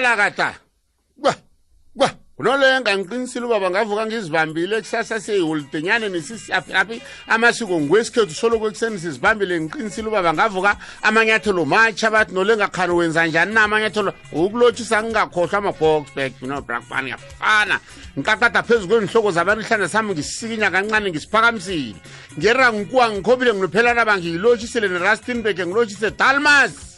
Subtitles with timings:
[0.00, 0.54] umalakata
[1.16, 1.34] gwa
[1.94, 7.02] gwa kunaloyo ngangiqinisile uba bangavuka ngizibambile kusasa seyiholidenyane nisisiyaphi
[7.34, 10.72] amasiko ngwesikhethu soloko ekuseni sizibambile ngiqinisile uba bangavuka
[11.02, 12.54] amanyathelo matsha bathi nole
[12.98, 17.76] wenza njani na ukulotshisa ngingakhohlwa ama-boxback nobrakban ngiyafana
[18.18, 21.94] ngiqaqada phezu kwezinhloko zabantu hlanda sami ngisikinya kancane ngisiphakamisile
[22.38, 26.89] ngerangikuwa ngikhobile nginophelana bangiyilotshisile nerustinberg ngilotshise dalmas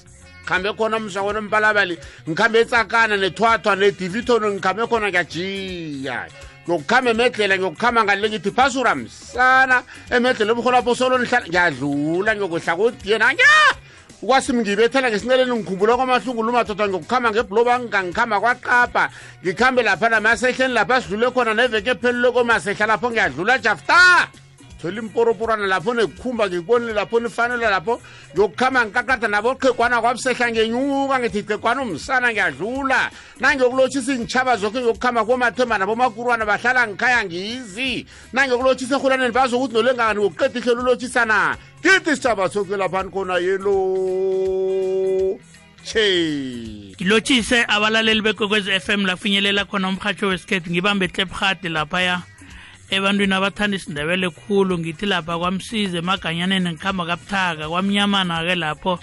[0.42, 6.18] ngikhambe khona mshakwena mpalabali ngikhambe etsakana nethwathwa nedivitoni ngikhambe khona ngiyajiya
[6.66, 9.77] ngiyokukhambe emedlela ngiyokukhamba ngale ngithi phasura msana
[10.10, 13.52] emedlela obuholapho solonihlala ngiyadlula ngiyokwehla kudiye nanya
[14.23, 19.04] kwasi ngibethela ngesinceleni ngikhumbula kwamahlungu lumathoda ngiyokukhamba ngebhulobanga ngikhamba kwaqapha
[19.46, 24.29] ngikhambe lapha namasehleni lapha sidlule khona neveke ephelile komasehla lapho ngiyadlula jafta
[24.82, 28.01] selimporoporowana lapho nekukhumba ngikubonile lapho nifanele lapho
[28.34, 36.45] ngiyokukhamba ngikakada nabo kwabusehla ngenyuka ngithi qhegwana umsana ngiyadlula nangiyokulotshisa ingitshaba zokhe ngiyokukhamba komathemba nabomakurwana
[36.46, 41.38] bahlala ngikhaya ngiyizi nangiyokulotshisa ehulwaneni bazokuthi nolengangani ngokuqeda ihlela ulotshisa na
[41.82, 45.38] kithi sokhe laphani khona yelo
[45.87, 46.04] che
[46.98, 52.23] ngilotshise abalaleli bekokwezi f m lafinyelela khona umrhatsho wesikhethu ngibambe tlebhade laphaya
[52.93, 58.95] ebantwini abathanda isindebele khulu ngithi lapha kwamsiza emaganyaneni ngikhamba kabuthaka kwamnyamana-ke lapho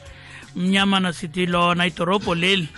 [0.56, 2.70] umnyamana sithi lona idorobho leli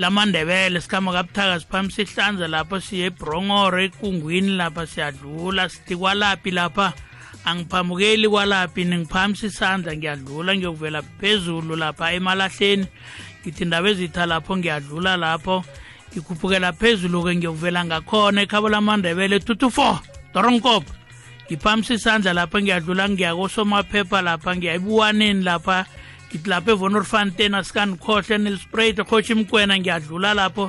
[0.00, 6.86] lamandebele sikhamba kabuthaka siphamisa ihlanza lapho siye ebrongoro ekungwini lapha siyadlula sithi kwalaphi lapha
[7.44, 12.86] angiphambukeli kwalaphi ningiphamisa isandla ngiyadlula ngiyokuvela phezulu lapha emalahleni
[13.44, 15.56] ngithi indaba ezitha lapho ngiyadlula lapho
[16.12, 20.92] ngikhuphukela phezulu-ke ngiyokuvela ngakhona ekhabo lamandebele 2 to 4 doronkopo
[21.46, 25.86] ngiphamisa isandla lapha ngiyadlula ngiyakosomaphepha lapha ngiyayibuwaneni lapha
[26.30, 30.64] ngithi lapha evonorfanten asikanikhohle nelsprate khotsha imkwena ngiyadlula lapho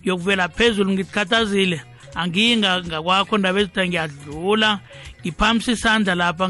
[0.00, 1.78] ngiyokuvela phezulu ngithikhathazile
[2.16, 4.70] angiyinga ngakwakho ndaba ezitha ngiyadlula
[5.24, 6.46] ngiphamisa isandla lapha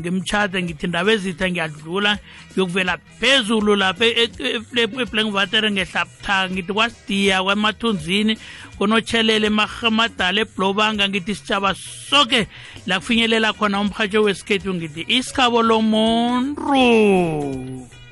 [0.00, 2.12] ngemtshate ngithi ndaba ezitha ngiyadlula
[2.52, 4.04] ngiyokuvela phezulu lapha
[5.04, 8.34] eplankvatere e, e, e, ngehla ngithi kwasidiya kwemathunzini
[8.78, 11.70] konotshelela emahamadala eblobanga ngithi sitshaba
[12.08, 12.40] soke
[12.88, 16.82] la kufinyelela khona umhatsho wesikhethu ngithi isikhabo lomuntu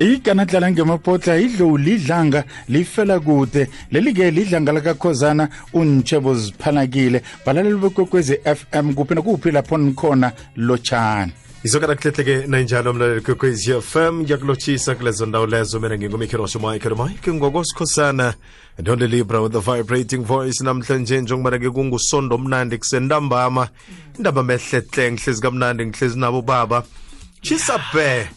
[0.01, 2.41] iganadlala ngemapotla idlowu lidlanga
[2.73, 3.62] lifela kude
[3.93, 11.32] leli-ke lidlanga lakakhozana untshebo ziphanakile balaleli bekwekwezi f m kuphi nakuphi lapha lapho nikhona lotshani
[11.64, 18.34] izokana kuhlehleke nainjalo mlaleli kwekwezi fm ngiyakulotshisa kulezo ndawo lezo mina ngingumikherosho michael mike ngokwasikhosana
[18.78, 23.69] ndonde libra with the vibrating voice namhlanje njengoba ke kungusondo omnandi kusentambama
[24.16, 26.84] indaba mehlehle ngihlezi kamnandi ngihlezi nabo baba
[27.42, 28.28] chisa be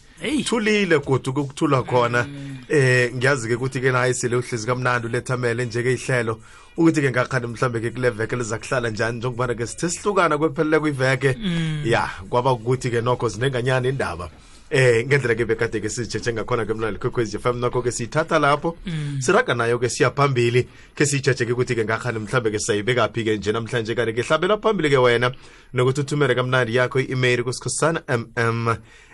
[0.45, 2.57] thulile godu kukuthula khona mm.
[2.69, 6.39] eh ngiyazi ke ukuthi ke naye sele uhlezi kamnandi ulethamele nje ke ihlelo
[6.77, 10.79] ukuthi ke ngakhani mhlambe ke kule veke liza kuhlala njani njengobana ke sithe sihlukana kwephelele
[10.79, 11.83] kwiveke mm.
[11.85, 14.29] ya kwaba ukuthi ke nokho zinenganyani indaba
[14.73, 18.71] eh ngendlela ke bekade ke sizitshentshe ngakhona ke mnali kwekwezi FM nakho ke siyithatha lapho
[18.83, 19.19] siraka mm.
[19.21, 20.65] siraga nayo ke siya phambili
[20.97, 24.57] ke sijetshe ke ukuthi ke ngakhani mhlambe ke sayibekaphi ke nje namhlanje kanti ke hlabela
[24.57, 25.29] phambili ke wena
[25.77, 28.67] nokuthi uthumele kamnandi yakho i-email kusikhosana mm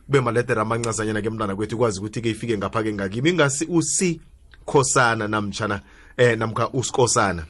[0.06, 5.81] kube maledera amancazanyana ke mntana kwethu ikwazi ukuthi-ke ifike ngapha-ke ngakimi ingasi usikhosana namtshana
[6.16, 7.47] eh namkha usikhosana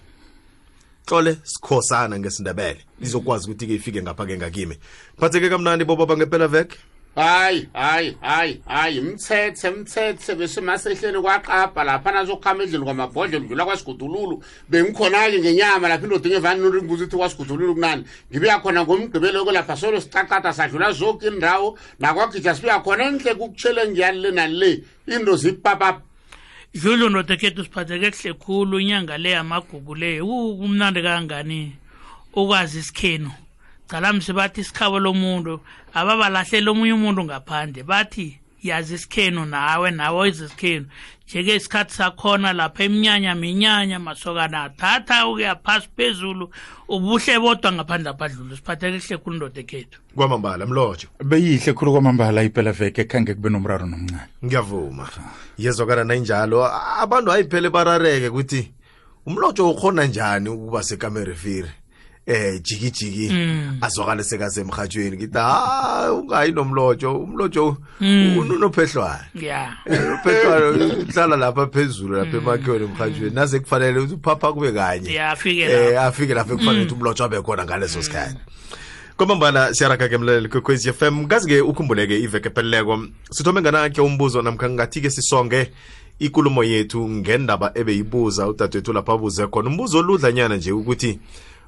[1.05, 4.79] tlole sikhosana ngesindebele izokwazi ukuthi-ke ifike ngapha-ke ngakimi
[5.19, 6.79] phatheke kamnandi ngepela veke
[7.15, 14.43] hayi hayi hayi hayi mthethe mthethe bese masehleli kwaqapha laphana zokukhama endlini kwamabhodlela ndlula kwasigudululu
[14.71, 20.53] bengikhona-ke ngenyama lapha indoda engevani noringibuza ukuthi kwasigudululu kunani ngibuya khona ngomgqibeloko lapha solo sicacada
[20.53, 26.03] sadlula zonke indawo nakwagija sibuya khona enhle kukutshele ngiyani le nali le into zipapapa
[26.75, 31.77] dlulu ndodakethu siphatheke kuhle khulu inyanga le yamagugu le umnandi kangani
[32.35, 33.31] ukwazi isikhenu
[33.93, 35.61] calamsi bathi isikhabo lomuntu
[35.95, 38.27] ababalahleli omunye umuntu ngaphandle bathi
[38.65, 40.87] yazi isikhenu nawe nawe izisikhenu
[41.29, 46.45] njeke isikhathi sakhona lapha iminyanya minyanya masokana athatha ukuya phasi phezulu
[46.89, 53.05] ubuhle bodwa ngaphandle abadlulu siphatheke kuhle khulu indoda ekhethu kwamambala mlotsho beyihle khulu kwamambala ipelaveke
[53.05, 55.05] khange kube nomraro nomncane ngiyavuma
[55.61, 56.57] yezwakala nayinjalo
[57.05, 58.73] abantu hayi phele barareke ukuthi
[59.29, 61.73] umlotsho ukhona njani ukuba sekamere fire
[62.27, 63.77] eh jiki mm.
[63.81, 68.07] azwakale sekaze emhatshweni ngithi ha ah, ungayi nomlotsho umlotsho mm.
[68.17, 69.17] yeah unophehlwana
[71.03, 72.49] uhlala lapha phezulu lapha mm.
[72.49, 77.65] emakhweni emhatshweni naze kufanele uphapha kube kanye afike lapha eh, kufanele ukuthi umlotsho abe khona
[77.65, 78.37] ngaleso sikhathi
[79.17, 84.71] kwamambala siyaraga ke mlaleli kwekwez f m kazi-ke ukhumbuleke iveke epheleleko sithome nganake umbuzo namkha
[84.71, 85.71] ngathi-ke sisonge
[86.19, 91.19] ikulumo yethu ngendaba ebeyibuza udadewethu lapha abuze khona umbuzo oludlanyana nje ukuthi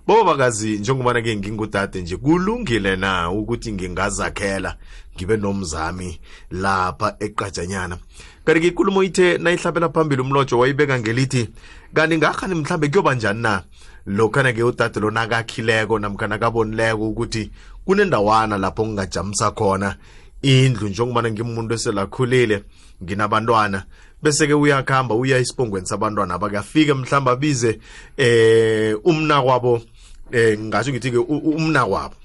[0.07, 4.77] bobakazi njengobana-ke ngingudade nje kulungile na ukuthi ngingazakhela
[5.17, 6.21] ngibe nomzami
[6.51, 7.97] lapha eqajanyana
[8.45, 11.49] kanti ikulumo ithe nayihlabela phambili umlotsho wayibeka ngelithi
[11.95, 13.63] kanti ngakhani mhlambe kuyoba njani na
[14.07, 17.51] lokhana-ke udade lo nakakhileko namkhana kabonileko ukuthi
[17.85, 19.97] kunendawana lapho ngingajamisa khona
[20.43, 22.65] indlu njengobana ngimuntu eselakhulile
[23.03, 23.85] nginabantwana
[24.23, 27.81] bese-ke uyakuhamba uya esipongweni sabantwana abakafike mhlawumbe abize
[28.17, 29.83] eh umna kwabo
[30.33, 32.17] eh ngasho ngithi-ke umna kwabo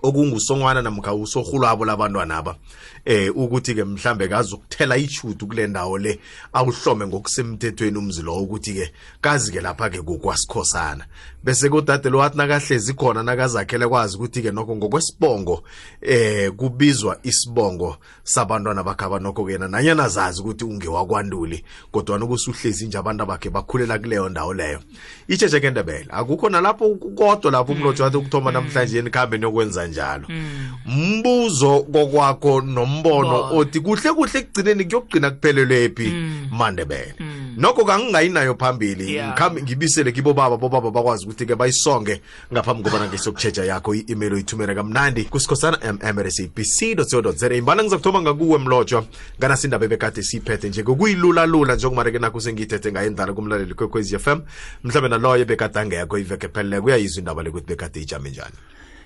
[0.00, 2.52] okungusongwana namkha usorhulwabo labantwana aba
[3.04, 6.18] eh ukuthi ke mhlambe kazokuthela ishudu kule ndawo le
[6.52, 11.04] awuhlome ngokusemthethweni umzi lo ukuthi ke kazi ke lapha ke kokwasikhosana
[11.44, 15.62] bese kodade lo wathi nakahlezi khona nakazakhele kwazi ukuthi ke nokho ngokwesibongo
[16.00, 23.26] eh kubizwa isibongo sabantwana bakhe abanokho kena nanyana zazi ukuthi ungewakwanduli kodwa nokusuhlezi nje abantu
[23.26, 24.80] bakhe bakhulela kuleyo ndawo leyo
[25.28, 29.04] icheche ke ndebele akukho nalapho kodwa lapho umlotsha wathi ukuthoma namhlanje mm.
[29.04, 30.68] nikhambe niyokwenza njalo mm.
[31.16, 36.46] mbuzo kokwakho noma ngombono othi kuhle kuhle ekugcineni kuyokugcina kuphelelephi mm.
[36.58, 37.54] mandebele mm.
[37.58, 42.20] nokho kangingayinayo phambili ngikhambe ngibisele kibo baba bobaba bakwazi ukuthi ke bayisonge
[42.52, 46.58] ngaphambi kobana ngisokutshetsha yakho i-email uyithumele kamnandi kusikhosana mmrsabc
[47.10, 49.00] co za imbana ngizakuthoma ngakuwe mlotshwa
[49.38, 54.38] nganasindaba ebekade siyiphethe nje kokuyilulalula ke nakho sengiyithethe ngayo endala kumlaleli kwekwezi f m
[54.84, 58.56] mhlawumbe naloyo ebekade angekho iveke pheleleko kuyayizwa indaba lekuthi bekade ijame njani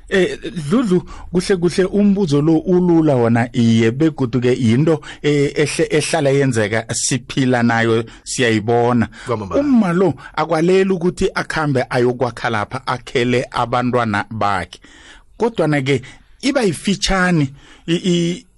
[0.08, 0.36] Eh
[0.70, 1.00] Dludlu
[1.32, 8.04] kuhle kuhle umbuzo lo ulula wona iye beguduke into eh, ehle ehlala yenzeka siphila nayo
[8.24, 9.08] siyayibona
[9.56, 14.76] uma lo akwalela ukuthi akhambe ayokwakha lapha akhele abantwana bakhe
[15.38, 16.02] kodwa na ke
[16.44, 17.52] iba yifitshani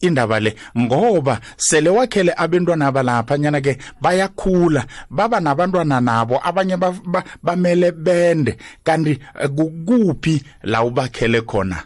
[0.01, 1.35] indaba le ngoba
[1.67, 3.73] sele wakhele abantwana balaphanyana ke
[4.03, 6.77] bayakhula baba nabantwana nabo abanye
[7.43, 8.53] bamele bende
[8.87, 9.13] kanti
[9.43, 9.49] eh,
[9.87, 10.35] kuphi
[10.71, 11.79] la ubakhele khona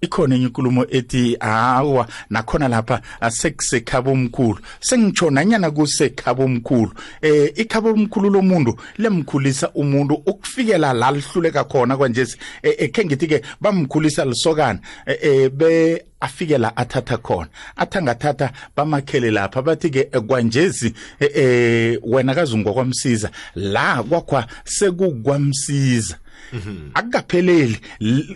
[0.00, 6.92] ikhona enye inkulumo ethi hawa nakhona lapha asekusekhaba omkhulu sengitsho nanyana kusekhaba omkhulu
[7.22, 12.26] eh ikhaba omkhulu lomuntu lemkhulisa umuntu ukufikela la lihluleka khona kanje
[12.62, 14.80] eh, ekhe ngithi-ke bamkhulisa lisokana
[15.24, 24.02] um be afike la athatha khona athangathatha bamakhele lapha bathi-ke kwanjezi um wena kazungokwamsiza la
[24.02, 26.16] kwakhwa sekukwamsiza
[26.52, 26.90] Mhm.
[26.94, 27.78] akukapheleli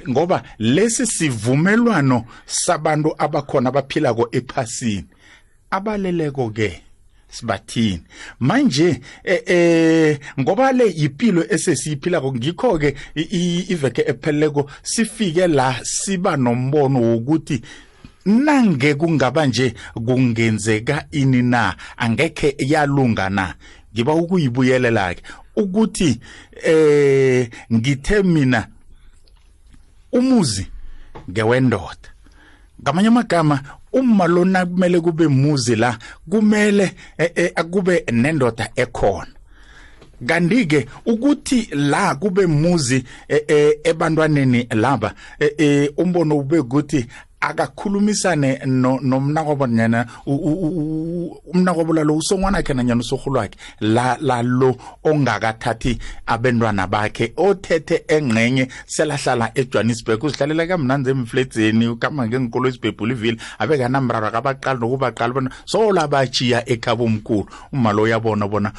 [0.08, 5.04] ngoba lesi sivumelwano sabantu abakhona abaphilako ephasini
[5.70, 6.70] abaleleko ke
[7.34, 8.02] sibathini
[8.40, 12.94] manje eh eh ngoba le yipilo esesiyiphila ngikho ke
[13.74, 17.62] iveke epheleleko sifike la siba nombono wokuthi
[18.26, 23.44] nange kungaba nje kungenzeka ini na angekhe yalunga na
[23.94, 25.22] ngiba ukuyibuyelela ke
[25.56, 26.20] ukuthi
[26.62, 28.66] eh ngithe mina
[30.12, 30.66] umuzi
[31.30, 32.08] ngewendoda
[32.82, 33.60] ngamanye amagama
[33.92, 35.98] uma lona kumele kube muzi la
[36.30, 39.26] kumele eh, eh, akube nendoda ekhona
[40.26, 45.14] kanti ke ukuthi la kube muzi eh, ebantwaneni laba
[45.96, 47.06] umbono ube ukuthi
[47.48, 48.58] akakhulumisane
[49.02, 50.06] nomnakwabo nyana
[51.52, 60.24] umnakwabo lalo usongwana wakhe nanyana usorhulo wakhe lalo ongakathathi abentwana bakhe othethe engxenye selahlala ejohannesburg
[60.24, 68.48] uzihlalela kamnanzi emfledzeni ukama ngenkolo isibhebhulivile abekanamraro akabaqali nokubaqali bona solabatshiya ekhaba omkhulu umalo uyabona
[68.48, 68.72] bona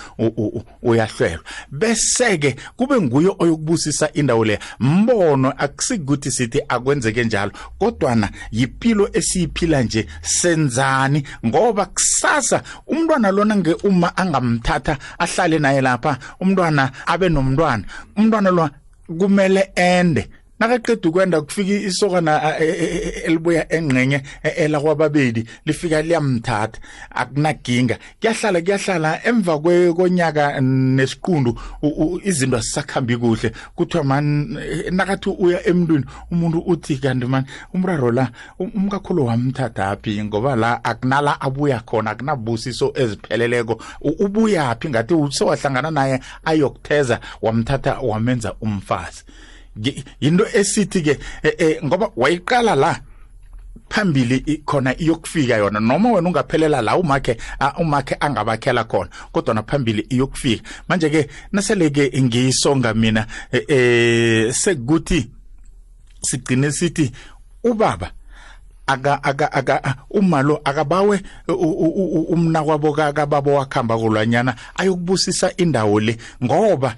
[0.83, 9.81] uyahlwelwa bese-ke kube nguye oyokubusisa indawo leya mbono akusikuthi sithi akwenzeke njalo kodwana yipilo esiyiphila
[9.83, 17.83] nje senzani ngoba kusasa umntwana lona nge uma angamthatha ahlale naye lapha umntwana abe nomntwana
[18.17, 18.69] umntwana lo
[19.19, 26.79] kumele ende nakaqeda ukwenda kufika isokana e, e, e, elibuya engqenye ela kwababili lifika liyamthatha
[27.21, 29.53] akunaginga kuyahlala kuyahlala emva
[29.97, 30.45] konyaka
[30.97, 31.51] nesiqundu
[32.29, 34.33] izinto asisakhambi kuhle kuthiwa mani
[34.91, 41.41] nakathi uya emntwini umuntu uthi kanti mani umraro la um, umkakhulu wamthathaphi ngoba la akunala
[41.45, 43.73] abuya khona akunabusiso ezipheleleko
[44.23, 49.23] ubuyaphi ngathi sewahlangana naye ayokutheza wamthatha wamenza umfazi
[50.21, 52.99] yinto esithi ke e, e, ngoba wayiqala la
[53.89, 57.37] phambili khona iyokufika yona noma wena ungaphelela la umakhe
[57.79, 65.31] umakhe angabakhela khona kodwa naphambili iyokufika manje ke nasele ke ngiyisonga mina eh sekuthi
[66.21, 67.11] sigcine sithi
[67.63, 68.11] ubaba
[68.87, 71.21] aka aka aka uma lo akabawe
[72.29, 76.95] umna kwabo kababo wakhamba kolwanyana ayokubusisa indawo le ngoba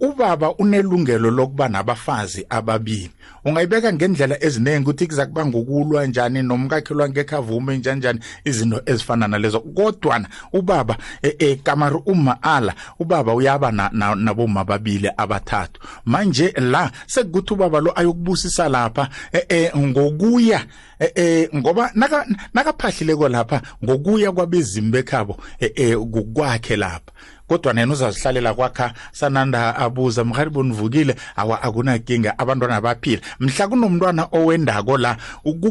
[0.00, 3.10] ubaba unelungelo lokuba nabafazi ababili
[3.44, 10.20] ungayibeka ngendlela eziningi ukuthi kuzakuba ngokulwa njani nomkakhelwa ngekhavume njani njani izinto ezifana nalezo kodwa
[10.52, 13.72] ubaba ekamari e, uma ala ubaba uyaba
[14.16, 20.66] naboma babili abathathu manje la sekukuthi ubaba lo ayokubusisa lapha e, e, ngokuya
[20.98, 25.96] Eh, eh ngoba naka nakaphahlile kolapha ngokuya kwabezimu bekhabo eh, eh
[26.34, 27.10] kwakhe lapha
[27.46, 34.98] kodwa nena uzazihlalela kwakha sananda abuza mhari bonivukile awa akunakinga abantwana baphila mhla kunomntwana owendako
[34.98, 35.16] la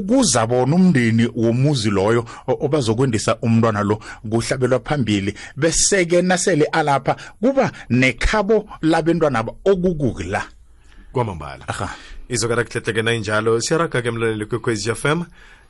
[0.08, 8.70] kuza bona umndeni womuzi loyo obazokwendisa umntwana lo kuhlabelwa phambili beseke nasele alapha kuba nekhabo
[8.82, 10.42] labentwana okukukula
[11.12, 11.96] kwamambala aha
[12.30, 15.20] izwakala kuhlehlekena injalo siyaraga-ke mlaleli kwekhwez f m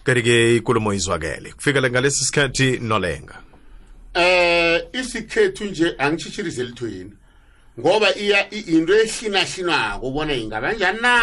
[0.03, 3.35] kanti-ke ikulumo izwakele kufika ngalesi sikhathi nolenga
[4.13, 7.13] eh isikhethu nje angishishirize elithweni
[7.79, 11.15] ngoba iya into ehinahlinako bona ingaba njani na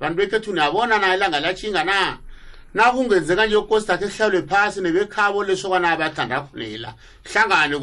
[0.00, 1.98] bantu bekhethu niyabona na ilanga liyashinga na
[2.74, 6.94] nakungenzeka nje ukosi akhe kuhlalwe phasi nebekhabo lesokana abathanda kufunela
[7.24, 7.76] hlangane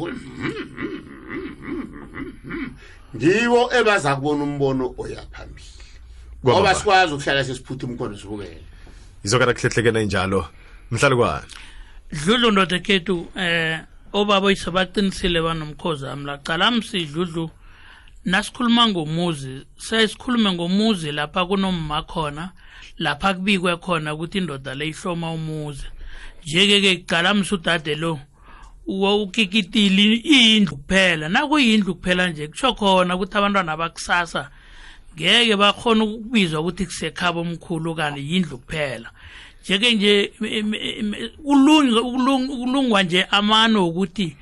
[3.16, 5.75] ngibo ebaza kubona umbono oyaphambili
[6.52, 8.60] ngoba sikwazi ukuhlala sesiphuthe umkhono sibukele
[9.24, 10.40] izokana kuhlehlekela njalo
[10.90, 11.46] mhlalo kwani
[12.22, 13.76] dludlu ndoda kethu eh
[14.12, 17.44] obaba yise baqinisile banomkhoza amlaqala msidludlu
[18.24, 19.54] nasikhuluma ngomuzi
[19.86, 22.44] sesikhulume ngomuzi lapha kunomma khona
[23.04, 25.86] lapha kubikwe khona ukuthi indoda leyihloma umuzi
[26.46, 28.18] njeke ke qala msudade lo
[29.22, 30.06] ukikitili
[30.38, 34.42] indlu kuphela nakuyindlu kuphela nje kusho khona ukuthi abantwana bakusasa
[35.20, 39.08] ngeke bakhona ukubizwa ukuthi kusekhaba omkhulu kanti yindlu kuphela
[39.64, 40.32] njeke nje
[41.42, 44.36] kulungwa nje amano ukuthi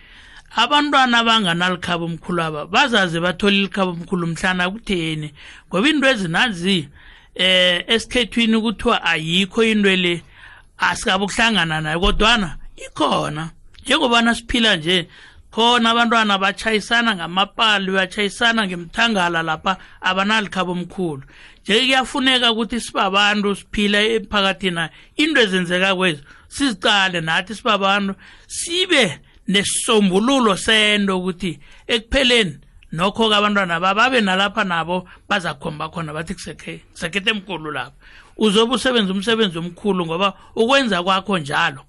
[0.57, 5.29] abantwana abanganalikhaba omkhulu aba bazaze bathole likhaba omkhulu mhlana kutheni
[5.69, 6.89] ngoba into ezinanzi
[7.35, 10.23] eh esikhethwini kuthiwa ayikho into le
[10.79, 13.45] asikabe ukuhlangana nayo kodwana ikhona
[13.83, 15.07] njengoba nasiphila nje
[15.55, 19.73] khona abantwana batshayisana ngamapali batshayisana ngemthangala lapha
[20.09, 21.23] abanalikhabo omkhulu
[21.63, 24.85] nje kuyafuneka ukuthi sibabantu siphile emphakathina
[25.23, 26.23] into ezenzeka kwezo
[26.55, 28.13] sizicale nathi sibabantu
[28.59, 29.05] sibe
[29.53, 31.53] nesisombululo sento ukuthi
[31.95, 32.55] ekupheleni
[32.97, 34.97] nokho-ke abantwana bababe nalapha nabo
[35.29, 37.97] bazakhomba khona bathi kusekhethe mkhulu lapha
[38.45, 40.29] uzobe usebenza umsebenzi omkhulu ngoba
[40.61, 41.83] ukwenza kwakho njalo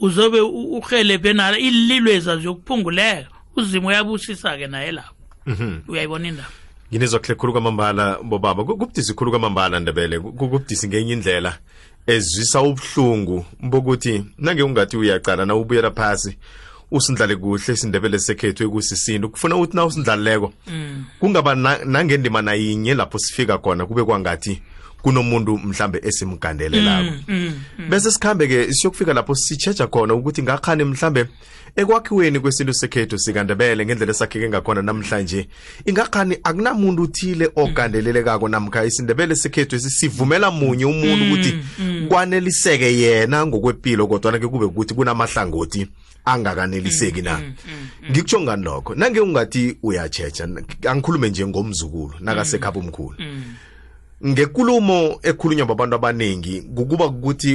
[0.00, 3.26] uzobe uhelebhe nala ililweza ziyokuphunguleka
[3.56, 5.14] uzimo uyabusisa-ke naye lapho
[5.46, 5.78] mhm.
[5.88, 6.48] uyayibona indaba
[6.92, 11.58] nginezwa kuhle khulu kwamambala bobaba kubudisi khulu kwamambala ndebele kubudisi ngenye indlela
[12.06, 16.38] ezwisa ubuhlungu bokuthi nange ungathi uyacala na ubuyela phasi
[16.90, 21.04] usindlale kuhle isindebele sekhethu ekusisinto kufuna ukuthi na usindlaleko mm.
[21.20, 24.62] kungaba nangendima nayinye lapho sifika khona kube kwangathi
[25.02, 27.90] kunomuntu mhlambe esimgandelelako mm, mm, mm.
[27.90, 31.24] bese sikhambe ke siyokufika lapho sitshetsha khona ukuthi ngakhani mhlambe
[31.76, 35.48] ekwakhiweni kwesintu sekhethu sikandebele ngendlela esakheke ngakhona namhlanje
[35.84, 41.52] ingakhani akunamuntu uthile ogandelelekako namkha isindebele sekhethu sivumela munye umuntu ukuthi
[42.08, 45.86] kwaneliseke yena ngokwepilo kodwana ke kube ukuthi kunamahlangothi
[46.24, 47.42] angakaneliseki na
[48.10, 50.48] ngikutsho ngani lokho nange ungathi uyatshetsha
[50.90, 53.42] angikhulume nje ngomzukulu nakasekhapha omkhulu mm.
[54.26, 57.52] ngekulumo ekhulunywa babantu abaningi kukuba ukuthi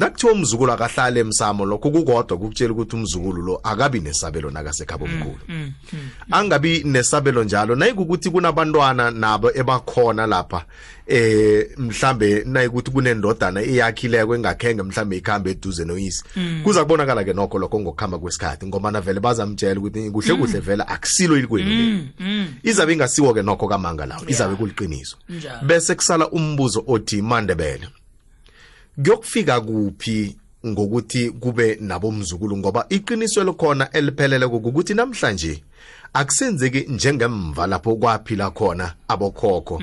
[0.00, 5.54] nakuthiwa umzukulu akahlale emsamo lokho kukodwa kukutshela ukuthi umzukulu lo akabi nesabelo nakasekhaba omkhulu mm,
[5.56, 10.66] mm, mm, angabi nesabelo njalo nayikukuthi kunabantwana nabo ebakhona lapha
[11.10, 16.60] eh mhlambe nayikuthi kunendodana iyakhileko engakhenge mhlambe ikhambe eduze noyisi mm.
[16.64, 20.60] kuza kubonakala ke nokho lokho ngokukhamba kwesikhathi ngoba na vele bazamtshela ukuthi kuhle kuhle mm.
[20.60, 21.70] vela akusilo ilikwenu
[22.18, 25.16] mm, izabe ingasiwo ke nokho kamanga lawo izabe kuliqiniso
[25.66, 27.88] bese kusala umbuzo othi mandebele
[29.04, 30.36] kuyokufika kuphi
[30.66, 35.58] ngokuthi kube nabomzukulu ngoba iqiniswe lokhona eliphelele kokuthi namhlanje
[36.12, 39.82] akusenzeki njengemva lapho kwaphila khona abokhokho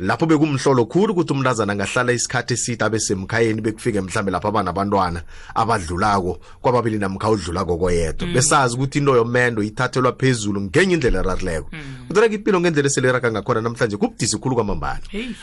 [0.00, 5.22] lapho bekumhlolo khulu ukuthi umntazana angahlala isikhathi eside abesemkhayeni bekufike mhlambe lapho abanabantwana
[5.54, 8.34] abadlulako kwababili namkha udlulako koyedwa mm.
[8.34, 12.04] besazi ukuthi into yomendo ithathelwa phezulu ngenye indlela erarileko mm.
[12.08, 14.98] kudraka impilo ngendlela eseleraga ngakhona namhlanje kubudisi khulu kwamambala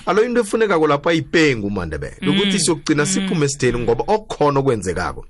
[0.05, 2.59] alo into efunekako lapho ayipengi umandebele ukuthi mm.
[2.63, 5.25] siyokugcina siphume esitheni ngoba okukhona okwenzekako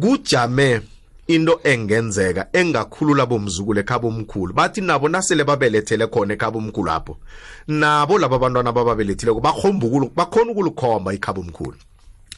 [0.00, 0.80] kujame
[1.28, 7.16] into engenzeka engakhulula bomzukulu ekhaba omkhulu bathi nabo nasele babelethele khona ekhaba omkhulu apho
[7.68, 11.76] nabo laba bantwana bababelethileko bakhona ukulukhomba ikhaba omkhulu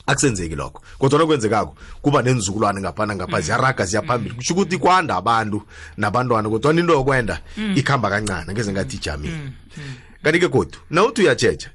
[0.07, 3.43] akusenzeki lokho kodwana kwenzekako kuba nenzukulwane ngaphana ngapha mm.
[3.43, 5.63] ziyaraga ziyaphambili kusho ukuthi kwanda abantu
[5.97, 7.77] nabantwana kodwana into yokwenda mm.
[7.79, 9.93] ikhamba kancane ngeze ngathi ijamile mm,
[10.23, 11.71] kanti-ke kodwa nawuthi uyatshetha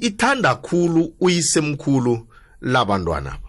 [0.00, 2.20] ithanda khulu uyisemkhulu
[2.60, 3.48] labantwanaba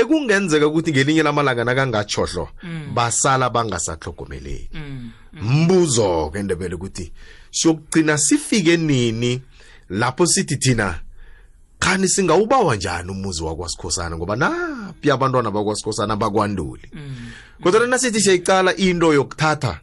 [0.00, 2.94] ekungenzeka ukuthi ngelinye lamalanga nakangatshohlo mm.
[2.94, 5.56] basala bangasahlogomeleki mm, mm.
[5.62, 7.12] mbuzo ke ndebele ukuthi
[7.50, 9.42] siyokugcina sifike nini
[9.90, 10.94] lapho sithi thina
[11.78, 16.90] khani singawubawa njani umuzi wakwasikhosana ngoba naphi abantwana bakwasikhosana bakwanduli
[17.62, 19.80] kodwa nasithi siyayicala into yokuthatha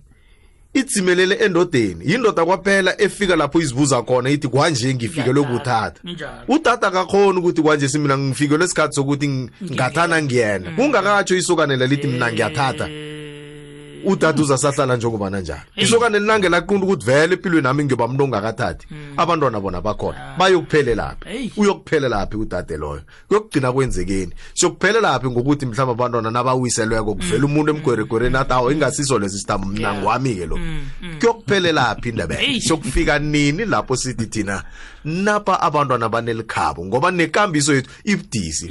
[0.76, 6.00] idzimelele endodeni yindoda kwaphela efika lapho izibuza khona ithi kwanje ngifikelwe kuthatha
[6.48, 9.28] utata akakhona ukuthi kwanje simina ngifikelwe isikhathi sokuthi
[9.74, 12.88] ngathana ngiyena kungakatsho isokanela lithi mina ngiyathatha
[14.06, 19.14] udade uzasahlala njengoba nanjalo isokane linange laqunda ukuthi vele empilweni nami ngiyoba mntu ongakathathi hmm.
[19.20, 20.38] abantwana bona bakhona ah.
[20.38, 27.52] bayokuphelelaphi uyokuphelelaphi udade loyo kuyokugcina kwenzekeni siyokuphelelaphi ngokuthi mhlawumbe abantwana nabawiselweko kuvela hmm.
[27.52, 33.66] umuntu emgweregwereni athi awu ingasiso lesi sithamba mna ngwami-ke lo hmm, kuyokuphelelaphi indaba siyokufika nini
[33.66, 34.64] lapho sithi thina
[35.06, 38.70] napa abantwana banelikhabo ngoba nekambiso yethu ibudisi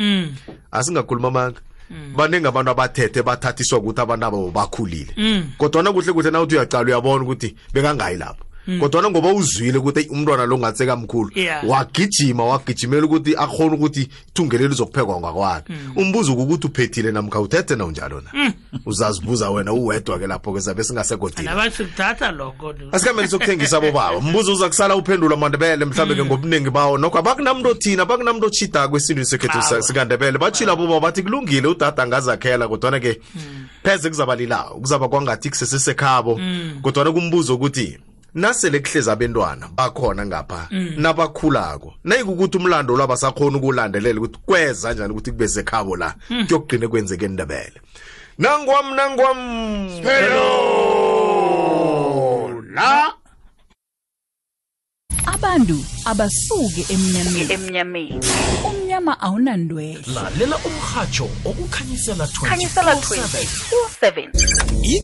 [0.71, 1.61] asingakhuluma amanga
[1.91, 2.15] Mm.
[2.17, 5.41] baningi abantu abathethe bathathiswa ukuthi abantu ababo bakhulile mm.
[5.61, 8.81] kodwana kuhle kuhle na uthi uyaqala uyabona ukuthi bekangayi lapho Mm.
[8.81, 11.31] kodwana ngoba uzwile ukuthi umntwana lo ngatsekamkhulu
[11.69, 15.93] wagijima wagijimela ukuthi akhona ukuthi ithungelelo lizokuphekwa ngakwakhe mm.
[16.01, 18.23] umbuzo ukuthi uphethile namkha uthethe na unjalo mm.
[18.33, 18.53] na
[18.87, 26.25] uzazibuza wena uwedwa ke lapho-ke zabe singasegodinaasikambeni sokuthengisa bobaba mbuzo uzakusala uphendula mandebele mhlambe ke
[26.25, 32.03] ngobuningi bawo nokho abakunamntu othina abakunamntu ochida kwesindweni sekhethu sikandebele batshila bobaba bathi kulungile udada
[32.03, 33.21] angazakhela kodwana-ke
[33.85, 36.41] pheze kuzaba lilawo kuzaba kwangathi kusesesekhabo
[36.83, 37.99] kodwana kumbuzo ukuthi
[38.35, 45.31] nasele kuhlezi abentwana bakhona ngapha nabakhulako nayikukuthi umlando lo abasakhona ukulandelela ukuthi kweza njani ukuthi
[45.31, 46.47] kube sekhabo la hmm.
[46.47, 47.79] kuyokugcine kwenzeke endebele
[48.39, 49.39] nangwam nangwam
[52.75, 53.15] la
[55.35, 55.75] abantu
[56.07, 58.15] abasuke emnyameni emnyameni
[58.71, 64.97] umnyama awunandwehla lalela umrhatsho okukhanyisela 27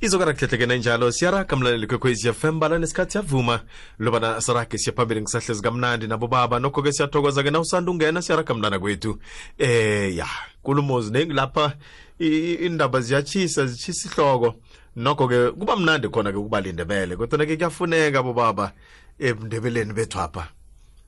[0.00, 3.60] izokana kuhlehlekene njalo siyaraga mlaleli kwekhwezi fm bala nesikhathi yavuma
[3.98, 9.18] lobana sirage siyaphambili zikamnandi nabo baba nokho-ke siyathokoza-ke na usanda ungena siyaraga mntana kwethu
[9.58, 10.26] eh ya
[10.62, 11.72] kulumozi nengilapha
[12.18, 14.54] indaba ziyachisa zichisa ihloko
[14.96, 18.72] nokho-ke kuba mnandi khona-ke ukubalindebele kodwana-ke kuyafuneka bobaba
[19.18, 20.48] ebundebeleni bethu apha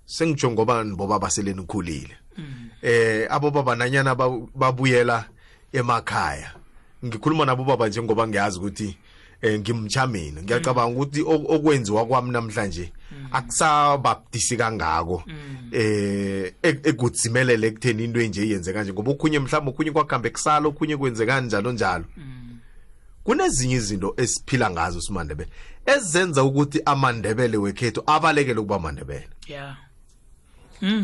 [0.06, 2.70] sengitsho ngoba nibobaba seleni khulile mm.
[2.82, 4.14] eh abobaba nanyana
[4.54, 5.24] babuyela
[5.72, 6.54] emakhaya
[7.04, 8.96] ngikhuluma nabo baba njengoba ngiyazi ukuthi
[9.42, 13.26] eh ngimchamini ngiyacabanga ukuthi okwenziwa kwami namhlanje mm.
[13.32, 15.68] akusababdisi kangako mm.
[15.72, 20.96] eh e-, ekudzimelele ekutheni into enje yenzeka nje ngoba okhunye mhlawumbe okhunye kwakuhambe kusala okhunye
[20.96, 22.41] kwenzeka njalo njalo mm.
[23.24, 25.50] kunezinye izinto esiphila ngazo simandebele
[25.94, 29.76] ezenza ukuthi amandebele wekhethu abalekele ukuba mandebele yeah
[30.88, 31.02] Mm.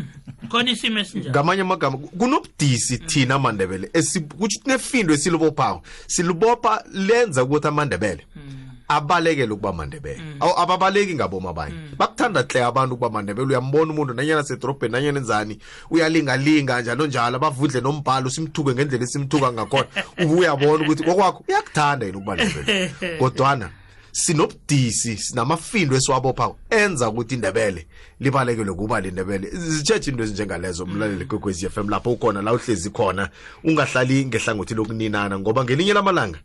[0.51, 1.29] Khona isimo esinjalo.
[1.31, 5.81] Ngamanye amagama kunobudisi thina amandebele esikuthi nefindo esilubophako.
[6.07, 8.23] Silubopha lenza ukuthi amandebele.
[8.35, 8.68] Mm.
[8.89, 10.39] abalekele ukuba mandebele mm.
[10.57, 11.89] ababaleki ngaboma abanye mm.
[11.97, 17.81] bakuthanda hle abantu ukuba mandebele uyambona umuntu nanyana sedorobheni nanyana enzani uyalingalinga njalo njalo abavudle
[17.81, 19.85] nombhalo simthuke ngendlela esimthuka ngakhona
[20.23, 23.69] ubuyabona ukuthi kokwakho uyakuthanda yena ukuba ndebele kodwana
[24.11, 27.87] sinobudisi sinamafindo esiwabophako enza ukuthi indebele
[28.19, 30.93] libalekelwe kuba lindebele zitshetshe into ezinjengalezo mm.
[30.93, 33.29] mlaleli kwekwezi f m lapho ukhona la uhlezi khona
[33.63, 36.39] ungahlali ngehlangothi lokuninana ngoba ngelinye lamalanga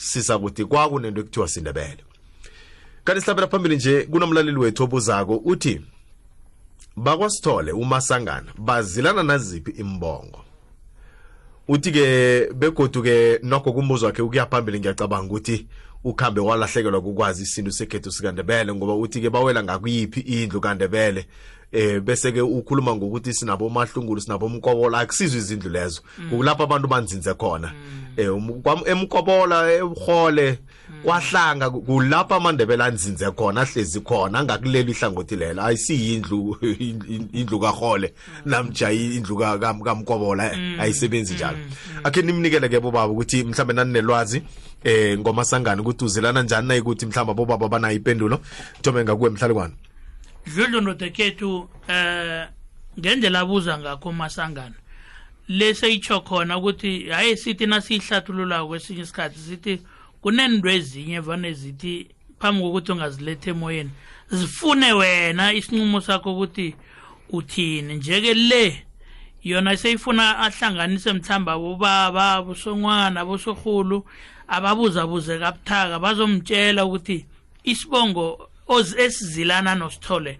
[0.00, 2.02] sizakuthi kwakunento ekuthiwa sindebele
[3.04, 5.80] kanti sihlabela phambili nje kunomlaleli wethu obuzako uthi
[6.96, 10.44] bakwasithole umasangana bazilana naziphi imbongo
[11.68, 15.66] uthi-ke begodu-ke nokho kumbuzo wakhe ukuya phambili ngiyacabanga ukuthi
[16.04, 21.26] ukhambe walahlekelwa kukwazi isintu sekhethu sikandebele ngoba uthi-ke bawela ngakuyiphi indlu kandebele
[21.72, 27.34] eh bese ke ukhuluma ngokuthi sinabo mahlungulu sinabo umkobola akusizwe izindlu lezo kulapha abantu banzinze
[27.38, 27.70] khona
[28.16, 28.60] mm.
[28.86, 30.58] eh emkobola ehole
[30.90, 31.02] mm.
[31.04, 36.56] kwahlanga kulapha amandebela anzinze khona ahlezi khona angakuleli ihlangothi lelo ayisiyindlu
[37.38, 38.50] indlu kahole mm.
[38.50, 41.58] namjayi indlu kamkobola eh, ayisebenzi njalo
[42.04, 44.42] akhe nimnikele ke bobaba ukuthi mhlambe naninelwazi
[44.84, 48.40] eh ngomasangana ukuthi uzelana njani nayikuthi mhlamba bobaba banayipendulo
[48.82, 49.74] thome ngakuwe mhlalukwane
[50.46, 52.48] dlondodekethu eh
[52.98, 54.74] ngendlela abuza ngakho umasangana
[55.48, 59.82] leseyitsho khona ukuthi hayi sithi nasiyihlathululako kwesinye isikhathi sithi
[60.22, 62.08] kunento ezinye vane zithi
[62.40, 63.90] phambi kokuthi ungaziletha emoyeni
[64.30, 66.74] zifune wena isinqumo sakho ukuthi
[67.30, 68.86] uthini njeke le
[69.42, 74.06] yona seyifuna ahlanganise mthamba bobaba bosongwana bosorhulu
[74.48, 77.26] ababuzabuze kabuthaka bazomtshela ukuthi
[77.64, 80.38] isibongo esizilana nosithole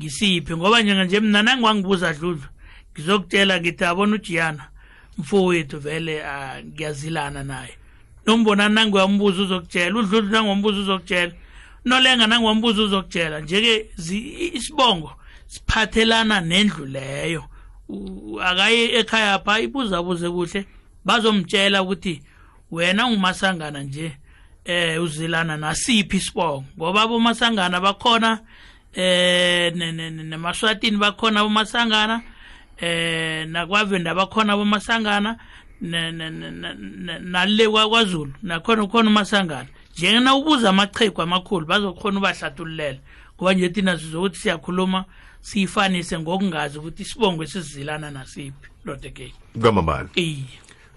[0.00, 2.48] ngisiphi ngoba njenga nje mina nangwangibuza dludlu
[2.92, 4.64] ngizokutshela ngithi abona ujiyana
[5.18, 6.14] mfowethu vele
[6.66, 7.74] ngiyazilana naye
[8.26, 11.32] nombona nangiyambuza uzokutshela udludlu nangombuza uzokutshela
[11.84, 13.74] nolenga nangombuza uzokutshela nje-ke
[14.58, 15.12] isibongo
[15.52, 17.44] siphathelana nendlu leyo
[18.46, 20.60] akaye ekhaya pha ibuzabuze kuhle
[21.04, 22.14] bazomtshela ukuthi
[22.70, 24.08] wena ungumasangana nje
[24.64, 28.40] eh uzilana nasiphi isibongo ngoba bomasangana bakhona
[28.94, 32.22] eh nemaswatini bakhona bomasangana
[32.78, 35.38] eh nakwavenda bakhona bomasangana
[35.80, 42.98] nale kwaZulu nakhona ukhona umasangana njengena ubuza amachegu amakhulu bazokhona ubahlathululela
[43.36, 45.04] ngoba nje thina sizokuthi siyakhuluma
[45.40, 50.44] siyifanise ngokungazi ukuthi isibongo esizilana nasiphi lodekey kwamambala iye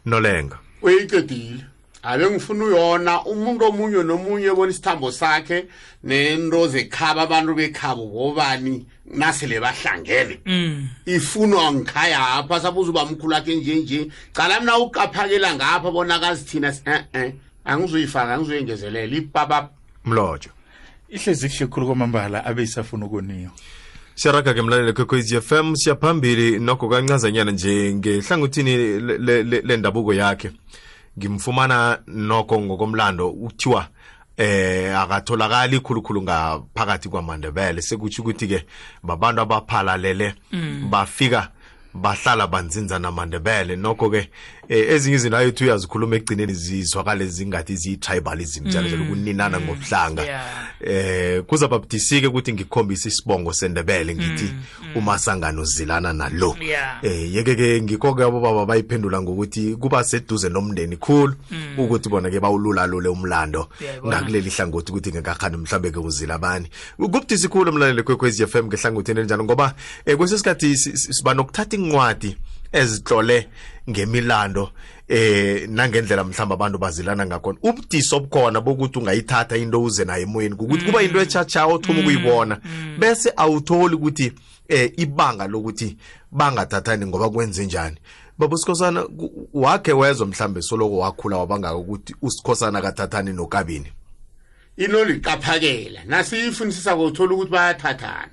[0.06, 1.64] nolenga uyicedile
[2.10, 5.60] abe ngifuna uyona umuntu omunye nomunye ebona isithambo sakhe
[6.04, 10.88] nento zekhaba abantu bekhabo bobani nasele bahlangene mm.
[11.06, 16.94] ifunwa ngikhaya apha sabuza uba mkhulu akhe njenje cala mna uqaphakela ngapha bonakazi thina e-e
[16.94, 17.34] eh, eh.
[17.66, 19.70] angizoyifaka angizoyengezelela ipapa
[20.06, 20.50] mlotsho
[21.10, 23.50] ihlezi kuhle khulu kwamambala abe isafuna ukoniyo
[24.16, 29.00] siyaraga ke mlalelo kwekhwez f m siyaphambili nokho kancazanyana nje ngehlangothini
[29.64, 30.60] lendabuko yakhe le, le, le,
[31.20, 33.88] ngimfumana nokho ngokomlando ukuthiwa
[34.38, 38.66] eh akatholakali khulukhulu ngaphakathi kwamandebele sekutsho ukuthi-ke
[39.06, 40.90] babantu abaphalalele mm.
[40.90, 41.50] bafika
[41.94, 44.30] bahlala banzinza namandebele nokho-ke
[44.70, 49.08] eh ezinye izinto ayethu uyazikhuluma ekugcineni zizwakale zingathi ziyi-tribalism njalo njalo mm.
[49.12, 49.66] ukuninana mm.
[49.66, 50.24] ngobuhlanga
[50.82, 56.56] eh kuzababudisike ukuthi ngikhombise isibongo sendebele ngithi mm, umasangano zilana nalo
[57.04, 61.36] eh yeke-ke ngikho-ke abobaba bayiphendula ngokuthi kuba seduze nomndeni khulu
[61.78, 63.68] ukuthi bona-ke bawululalule umlando
[64.08, 69.44] ngakuleli hlangothi ukuthi ngekakhani mhlawumbe-ke uzila abani kubudisi khulu umlaleli kwekhwezi f m ngehlangothini elinjalo
[69.44, 69.76] ngoba
[70.08, 72.38] um kwesesikhathi siba nokuthatha incwadi
[72.74, 73.48] ezihlole
[73.90, 74.70] ngemilando
[75.08, 80.86] eh nangendlela mhlamba abantu bazilana ngakhona ubudisi obukhona bokuthi ungayithatha into uze naye emoyeni ukuthi
[80.86, 81.24] kuba into mm.
[81.24, 82.00] echacha othuma mm.
[82.02, 82.98] ukuyibona mm.
[83.00, 84.34] bese awutholi ukuthi
[84.68, 85.98] eh ibanga lokuthi
[86.32, 87.98] bangathathani ngoba kwenze njani
[88.38, 89.08] baba usikhosana
[89.54, 93.92] wakhe wezwa mhlambe soloko wakhula wabangaka ukuthi usikhosana akathathani nokabini
[94.78, 98.30] into liqaphakela nasiyifunisisa kothola ukuthi bayathathana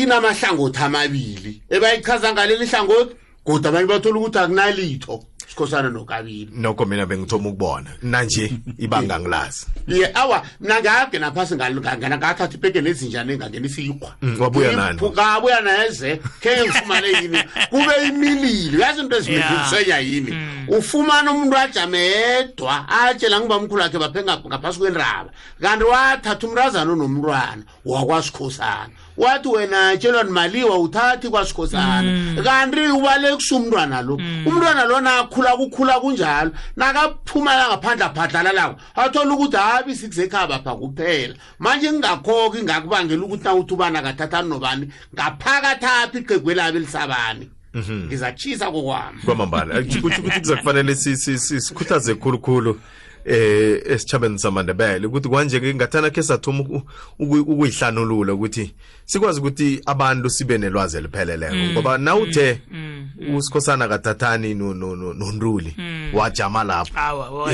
[0.00, 3.12] inamahlangothi amabili ebayichaza ngaleli hlangothi
[3.44, 5.14] kodwa abanye bathola ukuthi akunalitho
[5.50, 12.16] sikhosana nokabili nokomina bengithoma ukubona mna nje ibanga ngilazi ye awa mna ngade naphasi ngangena
[12.18, 19.00] ngathatha ipekeni ezinjani engangena isiyikhwa mm, wabuya nanikabuya neze khe ngifumane yini kube imililo yazi
[19.00, 20.66] into ezimilizisenya yini mm.
[20.68, 28.90] ufumana umuntu ajame yedwa atshela ngibamkhulu akhe baphe ngaphasi kwendraba kanti wathatha umrazana onomntwana wakwasikhosana
[29.16, 32.40] wathi wena tshelwa nimaliwa uthathi kwasikhosana mm.
[32.44, 34.14] kanti ubalekisa umntwana lo
[34.46, 40.74] umntwana lo nakho akhula kukhula kunjalo nakaphumala ngaphandle abhadlalalawo athola ukuthi habi six ekhaba pha
[40.76, 48.06] kuphela manje ngingakhokhi ngakubangela ukuthi nawuthi ubani akathathani nobani ngaphakathi aphi iqegwelabo elisabani mhm.
[48.06, 52.78] ngizatshisa kokwami kwamambala kutsho ukuthi kuza kufanele sikhuthaze khulukhulu
[53.24, 56.82] eh esichabeni samandebele ukuthi kanje ngingathana ke sathuma
[57.18, 58.74] ukuyihlanulula ukuthi
[59.12, 61.72] sikwazi ukuthi abantu sibe nelwazi elipheleleko mm.
[61.72, 63.08] ngoba nawuthe mm.
[63.20, 63.34] mm.
[63.36, 65.76] usikhosana katathani nontuli
[66.12, 67.46] wajama lapho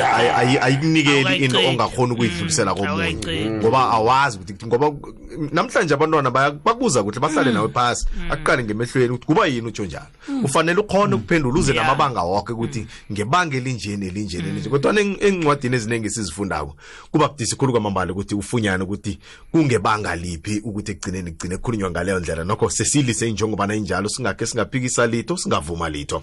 [0.62, 3.12] ayikunikeli into ongakhona ukuyidlulisela komunye
[3.50, 4.92] ngoba awazi ukuthi ngoba
[5.52, 10.06] namhlanje abantwana bakubuza ukuthi bahlale nawe phasi akuqale ngemehlweni ukuthi kuba yini utsho njalo
[10.44, 16.76] ufanele ukhona ukuphendula uze namabanga woke ukuthi ngebanga elinjeni elinjeni elinje kodwa encwadini eziningi sizifundako
[17.10, 19.18] kuba budisi khulu kwamambala ukuthi ufunyane ukuthi
[19.52, 25.36] kungebanga liphi ukuthi ekugcineni kugcine kukhulunywa ngaleyo ndlela nokho sesilise injengobana injalo singakhe singaphikisa litho
[25.36, 26.22] singavuma litho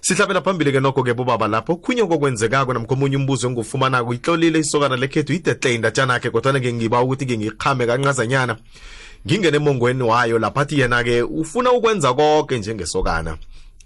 [0.00, 4.96] sihlabela phambili ke nokho ke bobaba lapho khunye kokwenzekako namkho omunye umbuzo engufumanako itlolile isokana
[4.96, 8.56] lekhethu idetle indatshanakhe kodwana-ke ngiba ukuthi-ke ngiqhame kancazanyana
[9.26, 13.36] ngingene emongweni wayo lapha laphathi yena-ke ufuna ukwenza konke njengesokana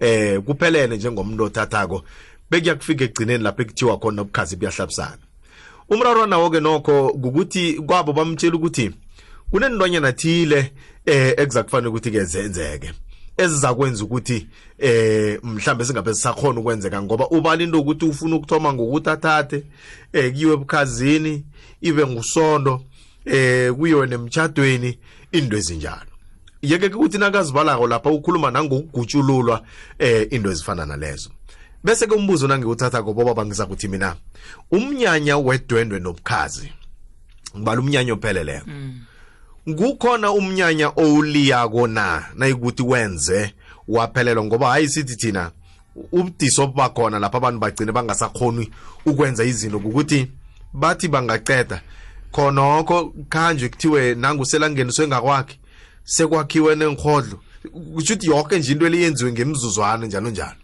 [0.01, 2.03] eh kuphelele njengomuntu othathako
[2.51, 5.23] bekuyakufika ekugcineni lapho ekuthiwa khona ubukhazi buyahlabisana
[5.89, 8.91] umrarwana ke nokho kukuthi kwabo bamtshela ukuthi
[9.51, 10.73] kunendonyana thile
[11.07, 12.93] eh ekuzakufanele ukuthi ke zenzeke
[13.37, 14.47] ezizakwenza ukuthi
[14.79, 19.63] eh mhlambe singabe sisakhona ukwenzeka ngoba ubali into ukuthi ufuna ukuthoma ngokuthi athathe
[20.13, 21.45] eh kiwe ebukhazini
[21.81, 22.83] ibe ngusondo
[23.25, 24.99] eh kuyo nemtchadweni
[25.33, 26.11] into ezinjalo
[26.63, 29.63] yeke ukuthi nakazibalako lapha ukhuluma nangokugutshululwa
[29.99, 31.31] eh into ezifana nalezo
[31.85, 34.17] bese ke umbuzo nangiwuthatha koboba bangiza ukuthi mina
[34.71, 36.71] umnyanya wedwendwe nobukhazi
[37.57, 39.01] ngibala umnyanya opheleleko mm.
[39.67, 43.55] kukhona umnyanya owuliya kona nayikuthi wenze
[43.89, 45.51] waphelelwa ngoba hayi sithi thina
[46.13, 48.71] ubudisi obuba khona lapho abantu bagcine bangasakhoni
[49.07, 50.21] ukwenza izinto ngokuthi
[50.75, 51.81] bathi bangaceda
[52.35, 55.57] khonokho khanje kuthiwe nanguselangeniswe ngakwakhe
[56.05, 57.39] sekwakhiwe nengihodlo
[57.95, 60.61] kusho ukuthi yonke nje into eliyenziwe ngemzuzwana njalo njalo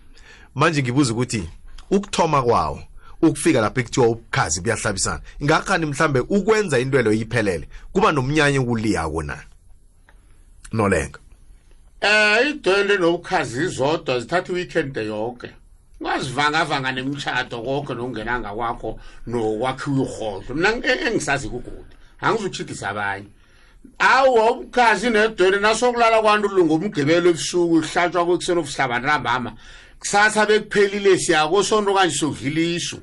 [0.55, 1.49] manje ngibuza ukuthi
[1.91, 2.81] ukuthoma kwawo
[3.23, 9.37] ukufika lapho ekuthiwa ubukhazi buyahlabisana ingakhani mhlambe ukwenza into leyo iphelele kuba nomnyanya ukuliya kona
[10.73, 11.19] nolenga
[12.01, 15.51] eh idwele nobukhazi izodwa zithatha weekend yonke
[16.01, 23.29] ungazivangavanga nemitshato konke nokungenanga kwakho nokwakhiwa ihozo mina engisazi kukude angizuchidisa abanye
[23.99, 29.51] awu ubukhazi nedwele nasokulala kwantu lungomgibelo ebusuku ihlatshwa kwekuseni obuhlabanirambama
[30.01, 32.97] kusasa bekuphelile siyakosonto kanje sokudlilisho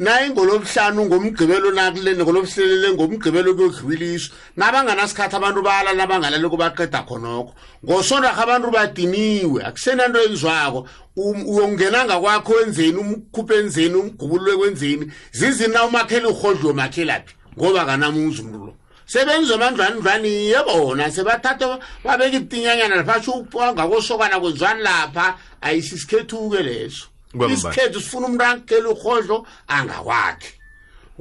[0.00, 7.52] naye ngolomhlanu ngomgqibelo nakulene ngolomselele ngomgqibelo kuyodliwiliswa nabanganasikhathi abantu balala bangalale kubaqeda khonokho
[7.84, 10.78] ngosondarha abantu badiniwe akusenanto engizwako
[11.16, 18.40] um-, uyongena ngakwakho wenzeni umkhuphe enzeni umgubulule kwenzeni zizini na umakhela urhodlo makhelaphi ngoba kanamuzi
[18.42, 18.72] umntu lo
[19.04, 27.09] sebenzomandlwanidlwani iye bona sebathatha babeka ibutinyanyana lapha sho ukuphiwa ngakosokwana kwenzwani lapha ayisisikhethuke leso
[27.54, 29.36] isikhethu sifuna umuntu angigela uhodlo
[29.76, 30.50] angakwakhe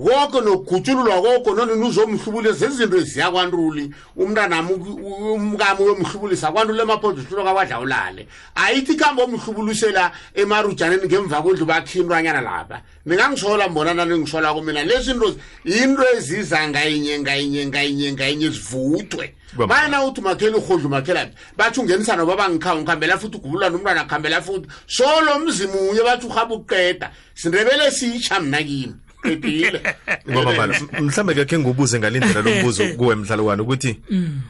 [0.02, 8.96] konke nokugutshululwa koko nonini uzomhlubulisa izinto eziya kwantuli umntanami umkami uyomhlubulisa kwantuli emaphondositulo kakwadlawulale ayithi
[8.96, 15.36] kambe omhlubulisela emarujaneni ngemva kwendlu bakhintwanyana lapha ningangisola mbonana ningisola kumina lezi nto
[15.66, 19.36] yinto eziza ngayinye ngayinye ngayinye ngayinye zivuthwe
[19.68, 25.40] bayena uthi makhela urhodla umakhelaphi ungenisa noba bangikhawu ngikhambela futhi ugubulana umntwana akhambela futhi solo
[25.40, 29.96] mzimunye bathi uhabe ukuqeda sindebele sitsha mna kimi ephile
[30.30, 34.42] ngoba manje mhlambe ke ngibuze ngalindlela lombuzo kuwe mhlalwane ukuthi mm.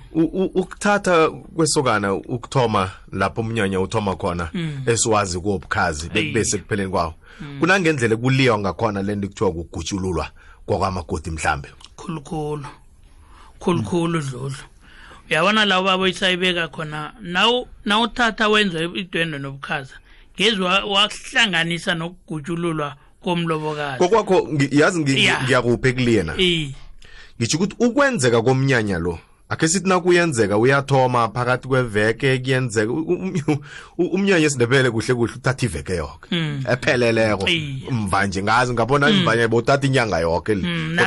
[0.56, 4.82] ukuthatha kwesokana ukuthoma lapho umnyanya uthoma khona mm.
[4.86, 7.60] esiwazi kobukhazi bekubese kupheleni kwawo mm.
[7.60, 10.28] kunangendlela kuliwa ngakhona lento kuthiwa kugutshululwa
[10.66, 12.66] kwakwamagodi mhlambe khulukhulu
[13.60, 14.58] khulukhulu dludlu
[15.30, 17.14] uyabona la ubaba isayibeka khona
[17.86, 19.96] nawuthatha wenza idwendwe nobukhaza
[20.36, 29.90] ngezwa wahlanganisa nokugutshululwa komlobokazi kokwakho yazi ngiyakuphe kuliyena ngisho ukuthi ukwenzeka komnyanya lo akhe sithi
[29.90, 32.92] nakuyenzeka uyathoma phakathi kweveke kuyenzeka
[33.98, 36.64] umnyanya esindebele kuhle kuhle uthatha iveke yoke hmm.
[36.72, 37.48] epheleleko
[37.92, 39.18] mvanje ngazi ngabona hmm.
[39.20, 40.98] imvanye bowuthatha inyanga yoke hmm.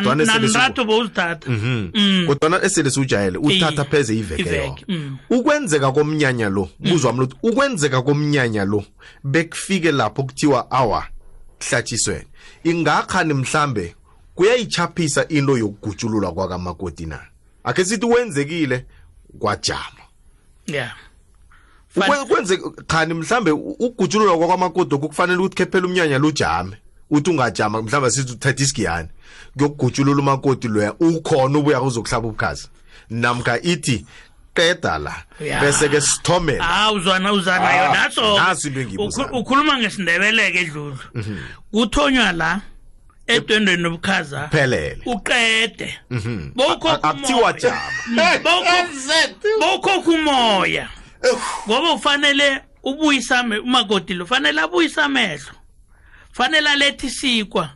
[1.97, 2.27] mhm.
[2.27, 4.83] kodwana esele siwujayele uthatha pheze iveke yoke
[5.31, 8.85] ukwenzeka komnyanya lo kuzwami lokuthi ukwenzeka komnyanya lo
[9.25, 11.07] bekufike lapho kuthiwa awa
[11.71, 12.25] hlatshisweni
[12.65, 13.95] ingakhani mhlambe
[14.35, 17.21] kuyayichaphisa into yokugutshululwa kwakamakoti na
[17.65, 18.87] akhe sithi wenzekile
[19.39, 20.03] kwajama
[20.67, 20.95] yeah
[22.23, 26.77] ukwenze khani mhlambe ukugutshululwa kwakamakoti okufanele ukuthi kephela umnyanya lujame
[27.11, 29.09] uthi ungajama mhlawumbe sithi uthatha isigiyane
[29.57, 32.69] kuyokugutshulula umakoti loya ukhona ubuya uzokuhlaba ubukhazi
[33.11, 34.07] namka ithi
[34.55, 35.15] qeda la
[35.61, 41.37] bese ke sithomela ha ah, uzwana uzana yo naso nasi bengibuza ukhuluma ngesindebeleke dlulu mhm.
[41.73, 42.61] kuthonywa la
[43.27, 46.53] edwendweni nobukhaza phelele uqede mhm.
[46.55, 47.13] bowukhokha
[47.63, 48.31] jama
[49.83, 50.19] hmm.
[50.19, 50.89] umoya
[51.69, 55.53] ngoba ufanele ubuyisa umakoti lo fanele abuyisa amehlo
[56.33, 57.69] fanele alethe isikwa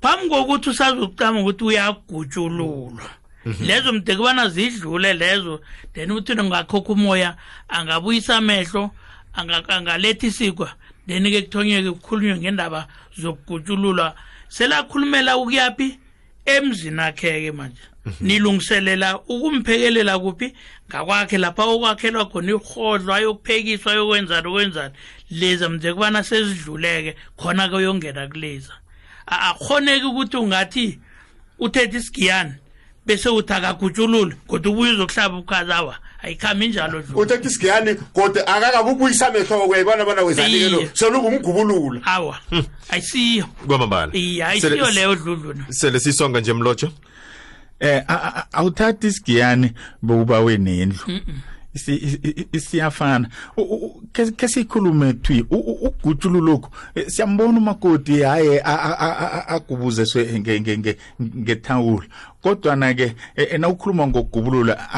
[0.00, 3.10] phambi kokuthi usazucama ukuthi uyagutshululwa
[3.44, 3.64] Mhm.
[3.66, 5.60] lezo mdekubana zidlule lezo
[5.92, 7.36] then uthini ngakhokha umoya
[7.68, 8.90] angabuyisa amehlo
[9.34, 10.70] angaletha isikwa
[11.06, 12.86] then ke kuthonyeke kukhulunywe ngendaba
[13.18, 14.14] zokugutshululwa
[14.48, 15.98] selakhulumela ukuyaphi
[16.46, 18.22] emzini akhe-ke manje mhm.
[18.26, 20.54] nilungiselela ukumphekelela kuphi
[20.86, 24.94] ngakwakhe lapha okwakhelwa khona ihodlo ayokuphekiswa ayokwenzani okwenzani
[25.34, 28.74] leza mje kubana sezidluleke khona-ke uyongena kuleza
[29.26, 30.86] akhoneki ukuthi ungathi
[31.58, 32.61] uthethe isigiyane
[33.06, 39.66] bese uthi akagutshulule kodwa ubuye uzokuhlaba ukhazawa ayikhambi njalo uthetha isigiyani kodwa akakabe ubuyisa mehlobo
[39.66, 42.38] kuyayibona bona wezanikelo selungumgubulula awa
[42.90, 46.90] ayisiyo kwamambala iye ayisiyo leyo dludluna sele siyisonga nje mlotsho
[47.80, 48.02] eh
[48.52, 51.00] awuthathi isigiyani bokuba wenendlu
[52.66, 53.28] siyafana
[54.38, 56.70] ke sikhulume thwi ugutshulu lokhu
[57.06, 58.62] siyambona umakoti haye
[59.48, 60.40] agubuzeswe
[61.22, 62.04] ngethawula
[62.42, 64.90] kodwana e, ke nawukhuluma ngokugubulula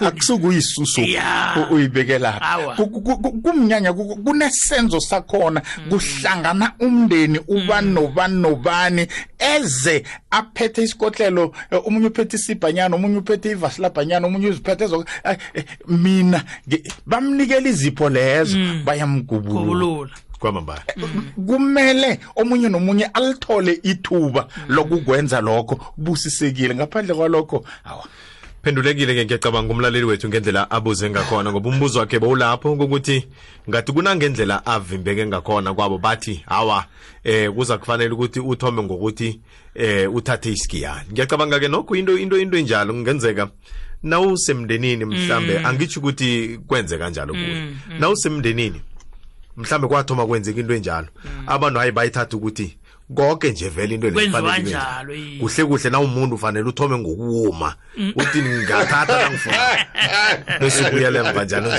[0.00, 1.00] akusukuyisusu
[1.70, 2.76] uyibekelapha
[3.42, 5.90] kumnyanya kunesenzo sakhona mm.
[5.90, 7.94] kuhlangana umndeni ubani mm.
[7.94, 9.06] nobani nobani
[9.38, 14.84] eze aphethe isikotlelo e, omunye uphethe isibhanyana omunye uphethe ivasilaphanyana omunye uziphethe
[15.24, 15.36] e,
[15.88, 16.44] mina
[17.06, 18.82] bamnikela izipho lezo mm.
[18.84, 20.82] bayamgubulula kwamambala
[21.46, 28.04] kumele omunye nomunye alithole ithuba lokukwenza lokho busisekile ngaphandle kwalokho awa
[28.64, 33.26] phendulekile ke ngiyacabanga umlaleli wethu ngendlela abuze ngakhona ngoba umbuzo wakhe bowulapho kokuthi
[33.68, 36.84] ngathi kunangendlela avimbeke ngakhona kwabo bathi hawa
[37.24, 39.40] eh kuza kufanele ukuthi uthome ngokuthi
[39.74, 43.48] eh uthathe isikiyani ngiyacabanga ke nokho into into into enjalo kungenzeka
[44.02, 45.66] nawusemndenini mhlambe mm.
[45.66, 47.76] angitsho ukuthi kwenze kanjalo kuwe mm.
[47.90, 48.00] mm.
[48.00, 48.80] nawusemndenini
[49.60, 51.44] mhlambe kwathoma kwenzeka into enjalo mm.
[51.48, 52.76] abantu hayi bayithatha ukuthi
[53.14, 54.30] konke nje vele into eh.
[55.40, 58.12] kuhle kuhle na umuntu ufanele uthome ngokuwuma mm.
[58.16, 59.56] uthi ningathatha nangifuna
[60.60, 61.74] bese ubuyela njalo njalo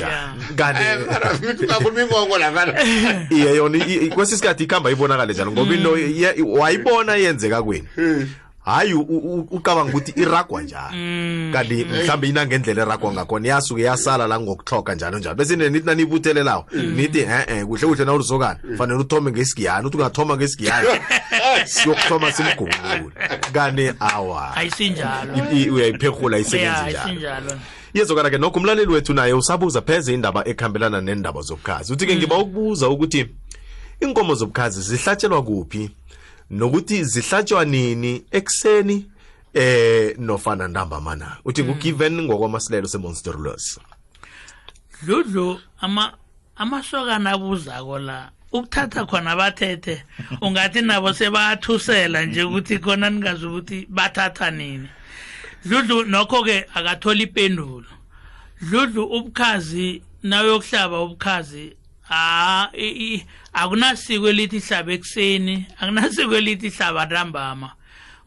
[2.80, 5.98] eh, iye yona kwesi sikhathi ikhamba ibonakale njalo ngoba into
[6.50, 8.30] wayibona yenzeka kweni hmm
[8.66, 10.66] hayi ucabanga ukuthi iragwa mm.
[10.66, 11.92] njani kanti mm.
[11.92, 16.84] mhlambe inangendlela eragwa ngakhona iyasuke yasala la ngokuthoka njalo njalo bese nithi naniyibuthelelawo mm.
[16.96, 21.02] nithi e-e kuhle kuhle na ulisokana fanele uthome ngesigiyane uthi ungathoma ngesigiyane
[21.66, 23.12] siyokuthoma simgulule
[23.54, 24.54] kanti awa
[25.72, 27.52] uyayiphehula isebenzi njalo
[27.94, 33.26] yezokana-ke nokho umlaleli wethu naye usabuza pheze indaba ekuhambelana nendaba zobukhazi uthi-ke ngiba ukubuza ukuthi
[34.00, 35.92] inkomo zobukhazi zihlatshelwa kuphi
[36.52, 39.06] nokuthi zihlatshwa nini ekseni
[39.54, 42.22] eh nofana ntambamana uthi ngugiven mm.
[42.24, 43.80] ngokwamasirelo semonsterlus
[45.06, 46.14] dludlu ama
[46.56, 50.04] amasokana abuzako la ukuthatha khona bathethe
[50.42, 54.88] ungathi nabo sebathusela nje ukuthi khona ningazi ukuthi bathatha nini
[55.66, 57.86] dludlu nokho-ke akatholi impendulo
[58.62, 61.74] dludlu ubukhazi nawe yokuhlaba ubukhazi
[62.12, 62.72] ha ah,
[63.64, 67.70] akunasiko elithi ihlaba ekuseni akunasiko elithi ihlaba ntambama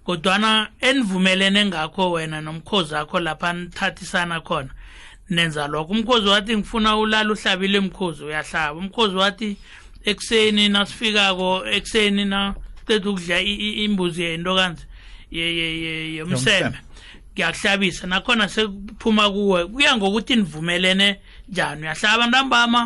[0.07, 4.69] kodwana enivumelene ngakho wena nomkhozi wakho lapha nithathisana khona
[5.31, 9.57] nenza lokho umkhozi wathi ngifuna ulala uhlabile mkhozi uyahlaba umkhozi wathi
[10.05, 13.41] ekuseni nasifikako ekuseni naqeda ukudla
[13.85, 14.85] imbuzi yento kanzi
[16.19, 16.79] yomseme
[17.33, 22.81] ngiyakuhlabisa nakhona sekuphuma kuwe kuya ngokuthi nivumelene njani uyahlaba ntambama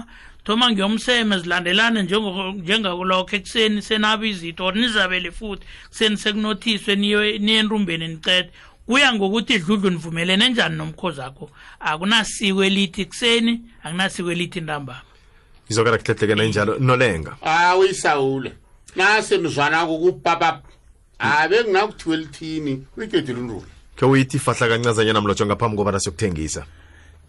[0.49, 8.51] thoma ngiyomseme zilandelane njengalokho ekuseni senabizito or nizabele futhi kuseni sekunothiswe niye enrumbeni nicede
[8.87, 15.01] kuya ngokuthi dludlu nivumelene njani nomkhozi akho akunasiko elithi kuseni akunasiko elithi ntambama
[15.69, 18.53] izokala kuhlehlekela injalo nolenga hawu isawule
[18.97, 20.63] nase nizwanako kubhabab
[21.19, 26.65] abe nginakuthiwa elithini uyikedile unrula khe uyithi fahla kancazanyana mlotsho ngaphambi kobana siyokuthengisa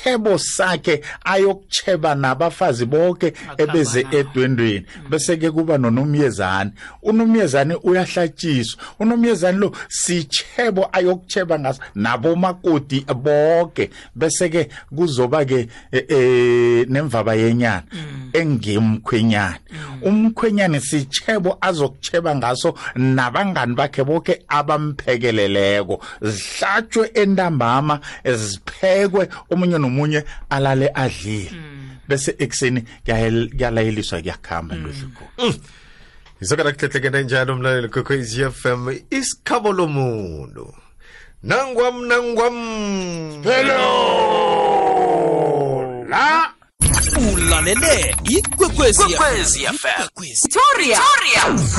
[0.07, 5.09] isithebo sakhe ayokucheba nabafazi bonke ebeze edwendweni mm.
[5.09, 6.71] bese ke kuba nonomyezane
[7.03, 16.05] unomyezane uyahlatshiswa unomyezane lo sichebo ayokucheba ngaso nabo makoti bonke bese ke kuzoba ke e,
[16.09, 16.19] e,
[16.89, 18.29] nemvaba yenyana mm.
[18.33, 19.57] engimkhwenyana
[20.01, 20.03] mm.
[20.03, 27.99] umkhwenyane sichebo azokucheba ngaso nabangani bakhe bonke abamphekeleleko zihlatshwe entambama
[28.35, 31.99] ziphekwe omunye nomunye ngamunye alale adlile mm.
[32.07, 35.45] bese ekuseni kuyalayeliswa kuyakuhamba ndodluko mm.
[35.45, 35.53] mm.
[36.41, 40.73] izokana kuhlehlekene njalo mlaleli kwekhwez f m isikhabo lomuntu
[41.43, 42.53] nangwam nangwam
[43.43, 43.77] phelo
[46.09, 46.53] la
[47.33, 49.77] ulalele ikwekwezi fm
[50.19, 50.99] Victoria.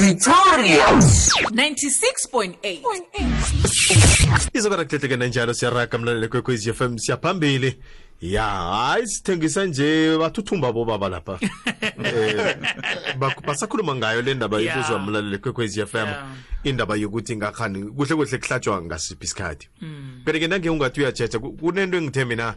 [0.00, 0.86] Victoria.
[0.86, 2.80] 96.8
[4.52, 7.78] izokana kuhlehlekene njalo siyaraga mlaleli kwekhwez f m siyaphambili
[8.34, 11.38] 야, 아이 스탠기사 이제 와 투퉁바 보바바 나빠.
[13.46, 16.08] basakhuluma ngayo le ndaba yokuzamlalela kwekwezi FM
[16.66, 19.66] indaba yokuthi ngakhani kuhle kuhle kuhlatshwa ngasiphi isikhathi
[20.26, 22.54] kanti ke nange ungathi uyatshetha kunento engithe mina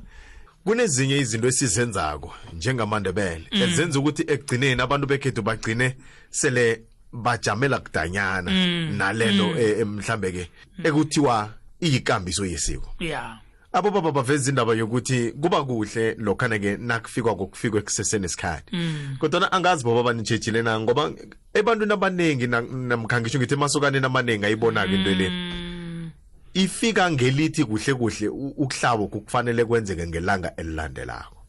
[0.66, 5.97] kunezinye izinto esizenzako njengamandebele ezenza ukuthi ekugcineni abantu bekhethu bagcine
[6.30, 8.49] sele bajamela kudanyana
[8.97, 9.47] nalelo
[9.86, 10.43] mhlambe ke
[10.86, 11.49] ekuthiwa
[11.82, 13.38] iyikambiso yesiko yeah
[13.74, 19.15] abobaba baveza indaba yokuthi kuba kuhle lokhana ke nakufikwa kokufikwa kusese nesikhathi mm.
[19.19, 21.11] kodwa angazi boba banitshejile na ngoba
[21.53, 26.09] ebantwini abaningi namkhangisho ngithi emasokaneni amaningi ayibona ke into le mm.
[26.53, 31.41] ifika ngelithi kuhle kuhle ukuhlabo kufanele kwenzeke ngelanga elilandelako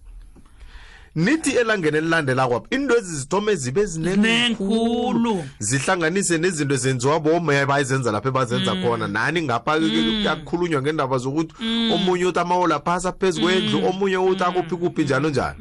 [1.16, 8.74] nithi elangeni elilandela kwapha into ezizithome zibe zinenkulu zihlanganise nezinto ezenziwa bomoya bayizenza lapho ebazenza
[8.74, 8.82] mm.
[8.84, 9.88] khona nani ngapha mm.
[10.18, 11.90] kuyakhulunywa ngendaba zokuthi mm.
[11.92, 15.54] omunye uthi amawolo aphasi aphezu kwendlu omunye uthi akuphi kuphi njalo njalo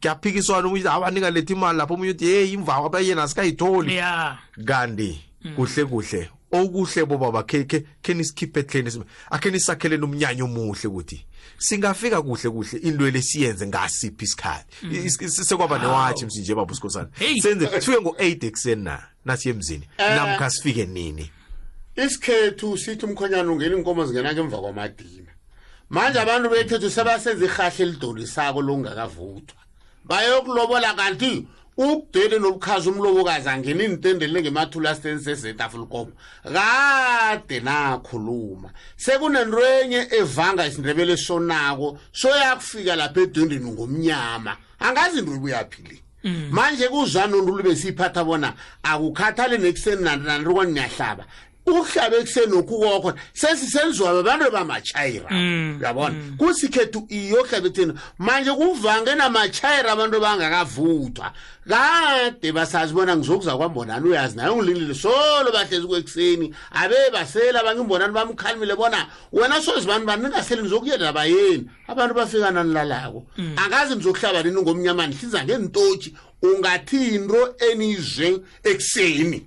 [0.00, 4.00] kuyaphikiswana omunye uthi abaningalethi imali lapho omunye uthi yeyi imvawo apha yena asikayitholi
[4.64, 5.20] kanti
[5.56, 11.26] kuhle kuhle okuhle bobaba khe khe khe nisikhiphe ehleni akhe nisakheleni umnyanya omuhle ukuthi
[11.58, 15.28] singafika kuhle kuhle into lesiyenze ngasiphi isikhathi mm.
[15.28, 17.08] sekwaba newatch msinje baba usikhosana
[17.42, 20.16] senze sifike ngo8 ekuseni na nasiye emzini eh.
[20.16, 21.30] namkha sifike nini
[21.96, 25.30] isikhethu sithi umkhonyana ungena inkomo zingena ngemva kwamadina
[25.90, 29.58] manje abantu bekhethu sebasenza ihahle elidolisayo lokungakavuthwa
[30.04, 31.46] bayokulobola kanti
[31.76, 36.08] ubhele nolukhazi umlobokazi angena intendele ngemathula asistenise zetafulkom
[36.44, 41.86] kade nakhuluma sekunentwenye evanga isindebele esonako
[42.20, 45.96] soyakufika lapha edondeni ngomnyama angazi indlu buyaphi le
[46.50, 48.50] manje kuzanondulu besiyiphatha bona
[48.90, 51.24] akukhathale nekuseni nantirukwaninahlaba
[51.66, 56.36] ukuhlaba ekusenoku kokho sesisenziwa babantu bamachayira mm, uyabona mm.
[56.38, 61.32] kusikhethu iyohlaba ekutheni manje kuvange namachayira abantu bangakavuthwa
[61.68, 68.12] kade basazi bona ngizokuza kwambonani uyazi naye ungililile solo bahlezi kwekuseni abe basele abanye imbonani
[68.14, 73.56] bamkhalimile bona wena sozi bantu bani ningaseli nizokuyela bayeni abantu bafika nanilalako mm.
[73.56, 79.46] angazi nizokuhlaba nini ngomnyamani hliza ngentotshi ungathi into enizwe ekuseni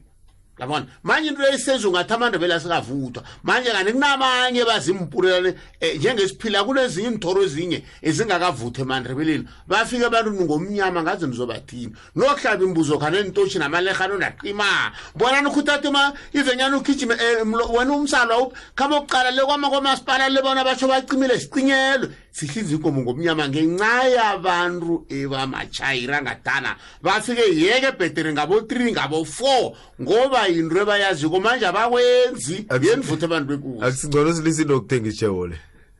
[0.59, 7.07] yabona manje into leyisenza ungathi amandebela sikavuthwa manje kanti kunamanye bazimpurelane um eh, njengesiphila kunezinye
[7.07, 15.41] imithoro ezinye ezingakavuthwa emandebeleni bafike ebantwini ngomnyama ngaze nizobathini nokuhlaba imbuzo khanenitoshi namalehano naqima bona
[15.41, 20.87] nikhuthathi ma ivenyana ukhijime eh, wena umsalwa khama okuqala le kwama kwamasipala le bona basho
[20.87, 29.63] bacimile sicinyelwe sihlinza inkomo ngomnyama ngenca yabantu ebamatshayira ngadana bafike yeke ebheteri ngabo-three ngabo-four
[30.01, 35.55] ngoba bayinto ebayaziko manje abakwenzi yeni abantu bekuzo akusingcono silisi nokuthenga ishewo le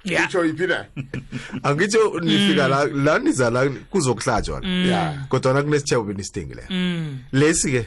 [0.06, 0.24] Yeah.
[0.24, 0.86] ngitsho iphi na
[1.70, 3.06] angitsho nifika la mm.
[3.06, 5.28] la niza la kuzokuhlatshwa mm.
[5.30, 7.18] kodwana kunesitshebo benisithengileyo mm.
[7.32, 7.86] lesi-ke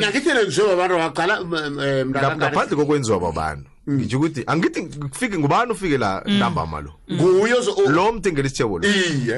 [0.00, 0.40] nakithena
[1.86, 4.80] eh, ngaphandle kokwenziwa babantu ngitsho ukuthi angithi
[5.12, 7.56] kufike ngubani ufike la ntambama lo nguyo
[7.88, 8.88] lo mthengela isitshebo lo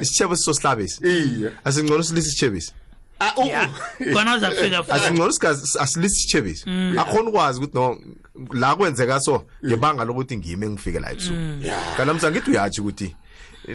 [0.03, 1.03] isitshebo sisosilabesi
[1.65, 2.73] asingcono silisa isitshebisi
[3.21, 3.71] khona ah,
[4.15, 4.37] oh, oh.
[4.37, 6.95] uzakufika asingcolisikazi asilisi isithebisi mm.
[6.99, 7.97] akhona ukwazi ukuthi no
[8.53, 9.69] la kwenzeka so mm.
[9.69, 11.61] ngebanga lokuthi ngimi engifike la ebusuku mm.
[11.97, 13.17] kanamsa ngithi uyathi ukuthi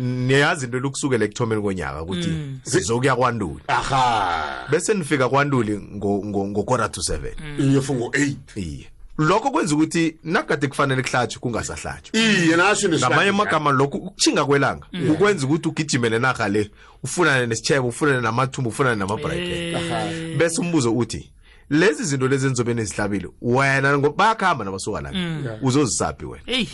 [0.01, 6.63] niyazi into lokusukela ekuthomeni konyaka ukuthi sizokuya kwanduli aha bese nifika kwanduli ngo ngo ngo
[6.63, 8.87] quarter to 7 iyefu ngo 8 iye
[9.17, 15.09] lokho kwenza ukuthi nagade kufanele kuhlatshwe kungasahlatshwe iye nasho ngamanye amagama lokhu ukushinga kwelanga mm.
[15.09, 16.71] ukwenza ukuthi ugijimele naga le
[17.03, 20.37] ufunane nesitshebo ufunane namathumbu ufunane namabrake eh.
[20.37, 21.31] bese umbuzo uthi
[21.69, 25.47] lezi zinto lezi nizobe nizihlabile wena bayakuhamba nabasuka lana mm.
[25.61, 26.65] uzozisaphi wena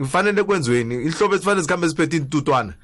[0.00, 2.74] ngifanele kwenziweni inhlobo esifanele zikhambe ziphethe intutwana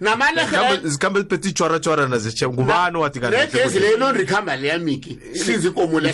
[0.00, 6.10] namalazikhamba ziphethe itshwaratshwarana zeshem ngubani owathigezi lelo ndikhamba liyamiki sizikomula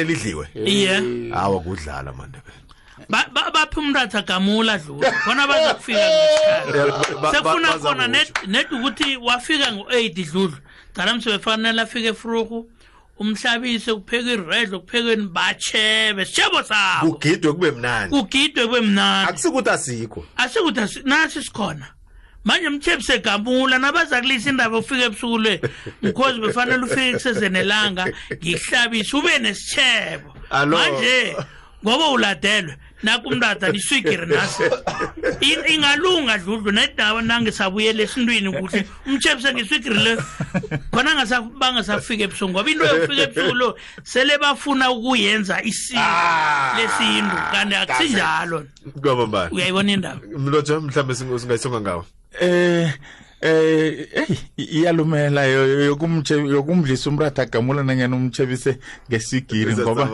[0.00, 0.72] idliwe eh.
[0.74, 0.94] iye
[1.34, 6.06] hawa kudlala mandebela baphi umntatha agamula dlula khona bazakufika
[7.82, 8.06] khona
[8.52, 10.58] nedi ukuthi wafika ngo-eight dludlu
[10.94, 12.58] ngalamsi afike efruku
[13.20, 20.20] umhlabiso kuphekwe iredlo kuphekwe nibatshebe sitshebo sabo kugidwe kube mnandi kugidwe kube mnandi akusikuthi asikho
[20.42, 21.86] asikuthi nasi sikhona
[22.44, 25.60] manje mthebi segamula nabaza kulisa indaba ufika ebusuku le
[26.02, 28.04] because befanele ufike kusezenelanga
[28.40, 30.30] ngihlabise ube nesitshebo
[30.66, 31.36] manje
[31.84, 34.64] ngoba uladelwe nakumntaza niswigiri nasi
[35.74, 40.12] ingalunga dludlu nedaba nangisabuyela esintwini kuhle umtshepise ngeswigiri le
[40.92, 41.10] khona
[41.60, 43.68] bangasafika ebusuku ngoba into yokufika ebusuku lo
[44.04, 46.74] sele bafuna ukuyenza isiko ah!
[46.78, 48.58] lesintu kanti akusinjalo
[49.54, 52.02] uyayibona indaba mlotho mhlawumbe singayisonga ngawo
[52.44, 52.88] um
[53.42, 54.06] eh
[54.56, 58.78] iyalumela yokumthe yokumdlisa umratha gamula nangena umthebise
[59.08, 60.08] ngesigiri ngoba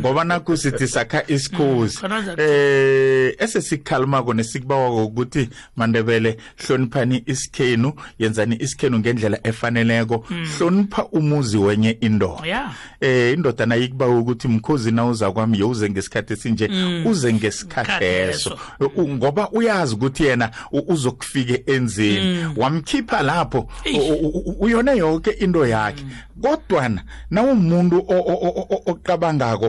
[0.00, 1.98] ngoba naku sithi sakha isikhosi
[2.38, 10.24] eh esesikhaluma kone sikubawa ukuthi mandebele hloniphani isikhenu yenzani isikhenu ngendlela efaneleko
[10.58, 12.70] hlonipha umuzi wenye indoda
[13.00, 16.70] eh indoda nayikuba ukuthi mkhozi nawuza kwami yowuze ngesikhathi sinje
[17.10, 18.58] uze ngesikhathi leso
[19.00, 20.50] ngoba uyazi ukuthi yena
[20.86, 22.52] uzokufike enzeni Mm.
[22.58, 23.68] wamkhipha lapho
[24.60, 26.10] uyona yonke into yakhe mm.
[26.42, 27.96] kodwa na nawumuntu
[28.92, 29.68] oqabangako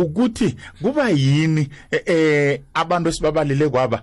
[0.00, 0.48] ukuthi
[0.82, 3.98] kuba yini eh abantu esibabalele kwaba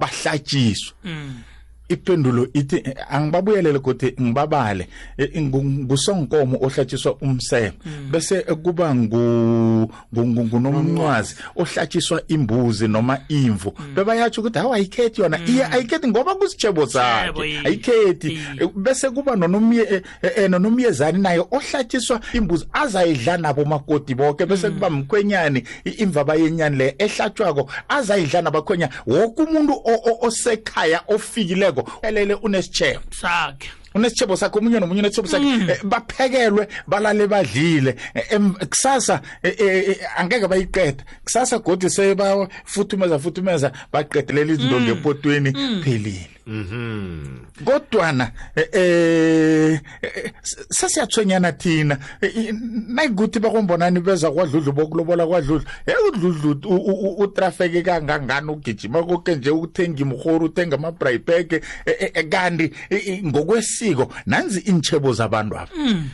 [0.00, 1.34] bahlatshiswa mm.
[1.88, 8.08] ipendulo ithi angibabuyelele kuthi ngibabale eh, ngusonkomo ohlatshiswa umseme mm.
[8.10, 13.94] bese kuba ngunomncwazi ohlatshiswa imbuzi noma imvu mm.
[13.94, 15.44] bebayatsho ukuthi hawu ayikhethi yona mm.
[15.48, 18.40] iya ayikhethi ngoba kusitshebo sakhe ayikhethi
[18.74, 19.36] bese kuba
[19.90, 20.02] eh,
[20.36, 26.94] eh, nonomyezani naye ohlatshiswa imbuzi azayidla nabo makoti bonke bese kuba mkhwenyane imvaba yenyani le
[26.98, 29.74] ehlatshwako azayidla nabakhwenyana woke umuntu
[30.20, 35.70] osekhaya ofikile sakho elele unesitshebo sakhe unesithebo sakhe omunye nomunye unesithebo sakhe mm.
[35.70, 38.40] eh, baphekelwe balale badlile eh,
[38.70, 44.84] kusasa eh, angeke bayiqeda kusasa godi seba futhumeza futhumeza baqedelela izinto mm.
[44.86, 45.82] ngepotweni mm.
[45.84, 47.24] phelile Mhm.
[47.64, 48.30] Kodwana
[48.72, 49.80] eh
[50.68, 51.98] sasiyathwenyana thina
[52.88, 55.66] nayikuthi bakombonani beza kwadludlu bokulobola kwadludlu
[56.08, 56.76] udludlu
[57.18, 61.62] utrafeke kangangani ugijima konke nje uthenga imhoro uthenga ama bribebag
[62.30, 62.72] kanti
[63.26, 66.08] ngokwesi amasiko nanzi intshebo zabantu aba mm,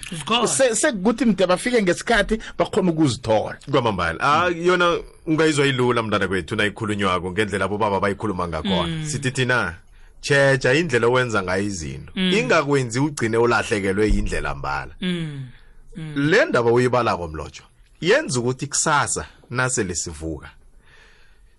[0.74, 7.64] sekukuthi mde bafike ngesikhathi bakhona ukuzithola kwamambala ah, yona ungayizwa ilula mntana kwethu nayikhulunywako ngendlela
[7.64, 9.06] abobaba bayikhuluma ngakhona mm.
[9.06, 9.74] sithi thina
[10.20, 12.30] cheja indlela owenza ngayo izinto mm.
[12.34, 15.46] ingakwenzi ugcine ulahlekelwe yindlela mbala mm,
[16.16, 17.62] le ndaba uyibalako mlotsho
[18.00, 20.50] yenza ukuthi kusasa nase lesivuka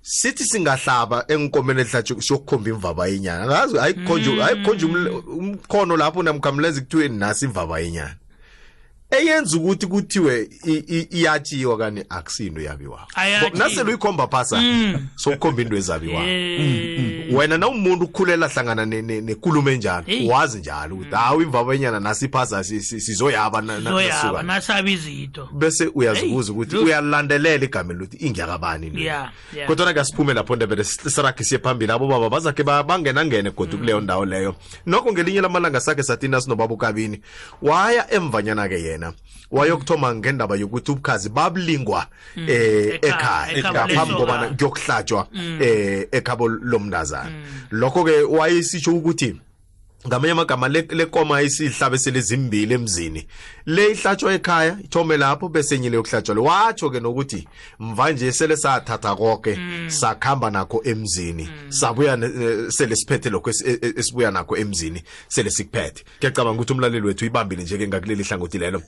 [0.05, 4.27] sithi singahlaba enkomeni edlatshwe siyokukhomba imvaba yenyana angazi ayikhonje
[5.39, 8.15] umkhono lapho namkhamleza kuthiweni nasi imvaba yenyana
[9.17, 10.49] eyenza ukuthi kuthiwe
[11.11, 13.05] iyatyiwa kani akusinto yabiwayo
[13.53, 15.07] nasele uyikhomba phasa mm.
[15.15, 21.41] sokukhomba into ezabiwayo mm, mm, wena nawumuntu ukukhulela hlangana nekulumo enjalo wazi njalo ukuthi hawu
[21.41, 29.05] imvabenyana nasiphasa sizoyaba nasaba izinto bese uyazibuza ukuthi uyalandelela igama lokuthi ingiyakabani
[29.67, 34.55] kodwa kasiphume lapho ndebele siragi siye phambili abo baba bazakhe bangenangene godi kuleyo ndawo leyo
[34.85, 37.21] nokho ngelinye lamalanga sakhe sathina sinobaba ukabini
[37.61, 39.13] waya emvanyana-ke yena yena
[39.51, 42.45] wayokuthoma ngendaba yokuthi ubukhazi babulingwa mm.
[42.49, 45.59] eh, ekhaya ngaphambi kobana kuyokuhlatshwa mm.
[45.61, 47.43] eh, ekhabo lomntazana mm.
[47.71, 49.29] lokho-ke wayesitsho ukuthi
[50.07, 53.27] ngamanye amagama lekoma isihlabe selezimbili emzini
[53.65, 57.47] le ihlatshwa ekhaya ithome lapho bese enye leyokuhlatshwa le watsho ke nokuthi
[57.79, 59.89] mvanje sele sathatha konke mm.
[59.89, 61.71] sakhamba nakho emzini mm.
[61.71, 67.07] sabuya eh, sele siphethe lokho eh, eh, esibuya nakho emzini sele sikuphethe kuyacabanga ukuthi umlaleli
[67.07, 68.81] wethu ibambile nje-ke ngakuleli hlangothi lelo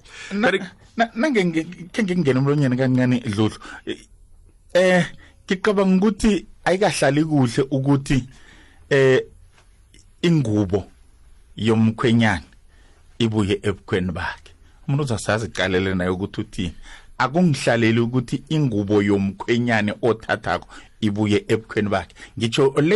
[1.16, 1.44] nange
[1.94, 3.58] khe ngekungena emlonyeni kancane dludlu
[4.76, 5.02] um
[5.48, 6.34] ngicabanga ukuthi
[6.68, 8.20] ayikahlali kuhle ukuthi
[8.92, 9.20] um
[10.22, 10.86] ingubo
[11.56, 12.42] yomkhwenyana
[13.20, 14.52] ibuye ebukhweni bakhe
[14.88, 16.74] umuntu uzasazi qalele naye ukuthi uthini
[17.18, 20.68] akungihlaleli ukuthi ingubo yomkhwenyane othathako
[21.02, 22.96] ibuye ebukhweni bakhe ngitsho le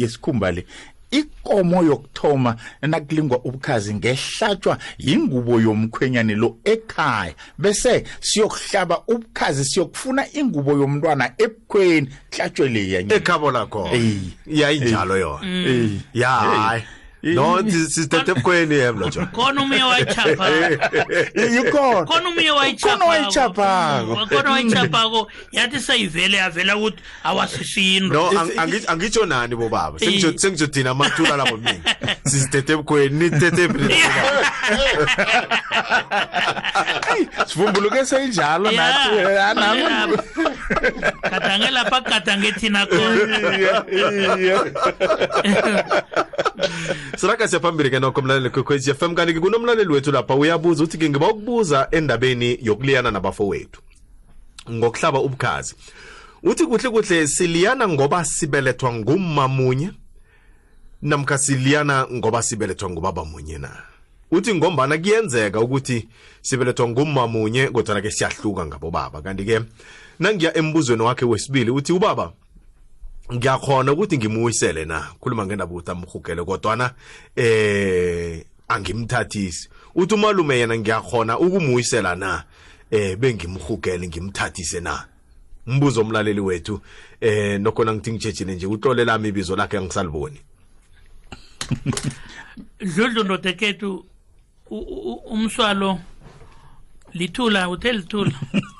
[0.00, 0.66] yesikhumba le
[1.10, 11.32] ikomo yokuthoma nakulingwa ubukhazi ngehlatshwa ingubo yomkhwenyane lo ekhaya bese siyokuhlaba ubukhazi siyokufuna ingubo yomntwana
[11.44, 13.90] ebukhweni hlatshwe le yanye ekhabo lakho
[14.46, 16.82] yayinjalo yona ya hayi
[17.22, 19.26] No sisithethe ebukhweni yemla jo.
[19.32, 20.48] Khona umiye wayichapha.
[21.56, 22.04] Yikhona.
[22.06, 22.96] Khona umiye wayichapha.
[22.96, 24.26] Khona wayichapha.
[24.28, 28.32] Khona wayichapha yathi seyivele yavela ukuthi awasisindwa.
[28.32, 29.98] No angithi angitsho nani bobaba.
[29.98, 32.14] Sengisho sengisho thina amathula labo mina.
[32.24, 34.02] Sisithethe ebukhweni nithethe ebukhweni.
[37.46, 40.18] Sivumbuluke seyinjalo nathi anami.
[41.22, 43.38] Katange lapha katange thina khona.
[44.38, 45.94] Yeah.
[47.16, 51.08] sirakha siyaphambili ke nokho mlaleli f fm kanti ke kunomlaleli wethu lapha uyabuza uthi ke
[51.10, 53.80] ngiba ukubuza endabeni yokuliyana nabafowethu
[54.70, 55.74] ngokuhlaba ubukhazi
[56.42, 59.90] uthi kuhle kuhle siliyana ngoba sibelethwa ngumma munye
[61.02, 63.70] namkha siliyana ngoba sibelethwa ngubaba munye na
[64.30, 66.08] uthi ngombana kuyenzeka ukuthi
[66.42, 69.60] sibelethwa ngummamunye munye kodwana-ke siyahluka baba kanti-ke
[70.18, 72.32] nangiya embuzweni wakhe wesibili uthi ubaba
[73.34, 76.94] ngiyakhona ukuthi ngimuyisele na khuluma ngendaba ukuthi amhugele kodwana
[77.36, 82.44] eh angimthathisi uthi umalume yena ngiyakhona ukumuyisela na
[82.90, 85.04] eh bengimhugele ngimthathise na
[85.66, 86.80] mbuzo omlaleli wethu
[87.20, 90.40] eh nokhona ngithi ngitshejile nje uhlole lami ibizo lakhe angisaliboni
[92.96, 94.04] dludlu ndodekethu
[95.30, 95.98] umswalo
[97.14, 98.30] lithula utelithula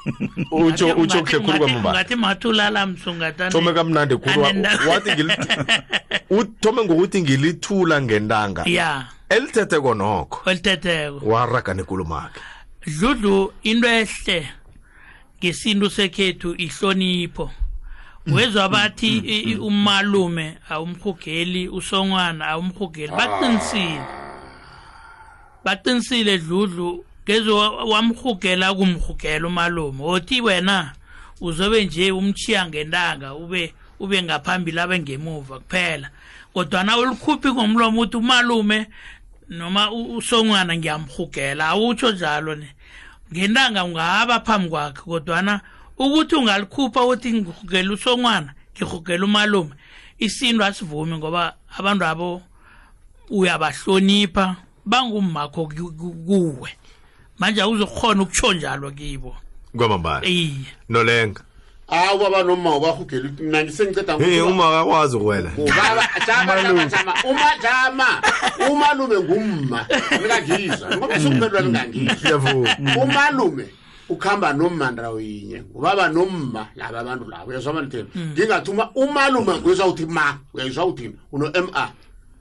[0.50, 4.42] utsho utsho kuhle khulu kwamubanathi mathulala msungatani thome kamnandi khulu
[4.88, 5.24] wathi
[6.30, 12.40] uthome ngokuthi ngilithula ngentanga ya elithetheko nokho elithetheko waraga nekulumakhe
[12.98, 14.48] dludlu into ehle
[15.44, 17.50] ngesintu sekhethu ihlonipho
[18.26, 24.44] mm, wezwa mm, bathi mm, umalume awumhugeli usongwana awumhugeli baqinisile ah.
[25.64, 30.92] baqinisile dludlu geze wamhugela kumhugela umalume othi wena
[31.40, 36.08] uzobe nje umchiya ngentanga ube ube ngaphambili abe ngemuva kuphela
[36.56, 38.86] kodwana ulikhuphi ngomlomo ukuthi umalume
[39.60, 42.68] noma usongwana ngiyamhugela awutsho njalo ne
[43.32, 45.60] ngentanga ungaba phambi kwakhe kodwana
[46.00, 49.74] ukuthi ungalikhupha ukuthi ngihugela usongwana ngihugela umalume
[50.18, 52.28] isindo asivumi ngoba abantu abo
[53.30, 54.44] uyabahlonipha
[54.88, 55.60] bangumakho
[56.26, 56.72] kuwe
[57.38, 59.36] manje awuzokhona ukutsho njalo kibo
[59.76, 61.40] kwamambala iye nolenga
[61.88, 68.08] awaba baba noma ubahugela mina ngisengiceda hey uma akakwazi ukwela baba jama jama uma jama
[68.70, 69.86] umalume ngumma
[70.22, 71.22] nikangizwa ngoba mm.
[71.22, 72.38] sokuphendula ningangizwa
[72.78, 72.96] mm.
[72.96, 73.66] umalume
[74.08, 78.30] ukhamba nomandra uyinye ubaba nomma laba abantu labo uyezwa banitheni mm.
[78.32, 81.84] ngingathuma umalume uyezwa uthi ma uyezwa uthini uno-m a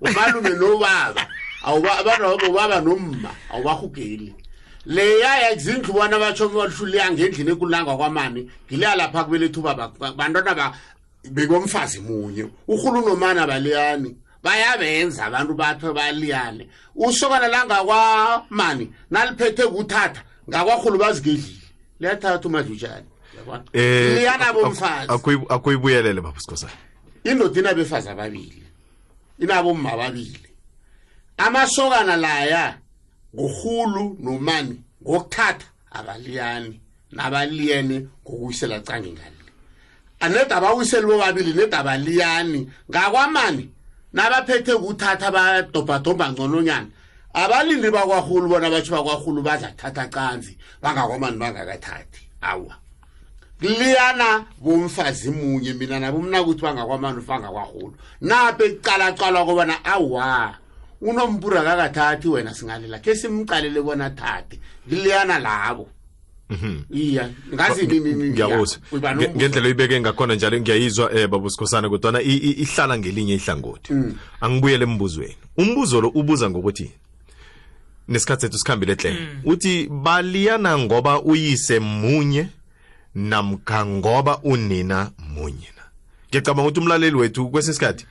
[0.02, 1.28] umalume nobaba
[2.02, 4.34] abantu ubaba nomma awubahugeli
[4.88, 10.72] leya izindlu bona batsho oluhluleya ngendlini ekulangwa kwamani ngileya lapha kubeletha ubaba bantwana
[11.36, 21.68] bekomfazi munye uhulu nomana baliyani bayabenza abantu batho baliyane usokana langakwamani naliphethe kuthatha ngakwahulu bazigedlile
[22.00, 23.08] liyathatha umadlutshane
[23.74, 25.12] eh, liyanabomfazi
[25.52, 26.72] akuyibuyelele baba sikhosana
[27.28, 28.64] indoda inabefazi ababili
[29.40, 30.48] inabomma ababili
[31.38, 32.80] amasokana laya
[33.36, 36.80] ngohulu nomani ngokuthatha abaliyani
[37.12, 39.42] nabaliyene ngokuyisela cange ngani
[40.20, 42.60] aneda abawiseli bobabili neda abaliyani
[42.90, 43.66] ngakwamani
[44.16, 46.90] nabaphethe ukuthatha badobhadobha ngcononyana
[47.38, 52.74] abalindi bakwahulu bona batsho bakwahulu bazathatha canzi bangakwamani bangakathathi awa
[53.62, 60.56] liyana bomfazi munye mina nabomnakuthi bangakwamani bangakwahulu naphe kucalacalwa kobana awa
[61.02, 65.90] unombura kakathathi wena singalela ke simqalele bona thathe liliyana labo
[66.50, 66.78] mhm.
[66.92, 68.80] iya ngazi ngiyakuzwa
[69.36, 74.16] ngendlela uyibeke ngakhona njalo ngiyayizwa um eh, babusikhosana kodwana ihlala ngelinye ihlangothi mm.
[74.42, 76.92] angibuyele embuzweni umbuzo lo ubuza ngokuthi
[78.08, 79.28] nesikhathi sethu sikhambile hle mm.
[79.46, 82.48] uthi baliyana ngoba uyise munye
[83.16, 85.84] namkha ngoba unina munye na
[86.30, 88.06] ngiyacabanga ukuthi umlaleli wethu kwesinye isikhathi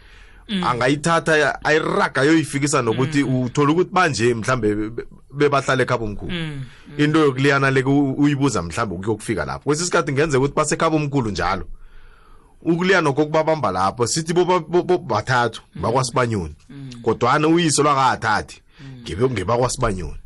[0.49, 0.65] Mm.
[0.65, 3.43] angayithatha ayiraga ayoyifikisa nokuthi mm.
[3.43, 4.91] uthola ukuthi manje mhlambe
[5.35, 6.63] bebahlale ekhabo mkhulu mm.
[6.99, 11.67] into yokuliyana leke uyibuza mhlambe kuyokufika lapho kwesinye isikhathi ngenzeka ukuthi basekhabo mkhulu njalo
[12.63, 16.55] ukuliyana kokubabamba lapho sithi bobathathu bakwasibanyoni
[17.03, 18.63] kodwana uyiso lwakathathi
[19.33, 20.21] ngebakwasibanyoni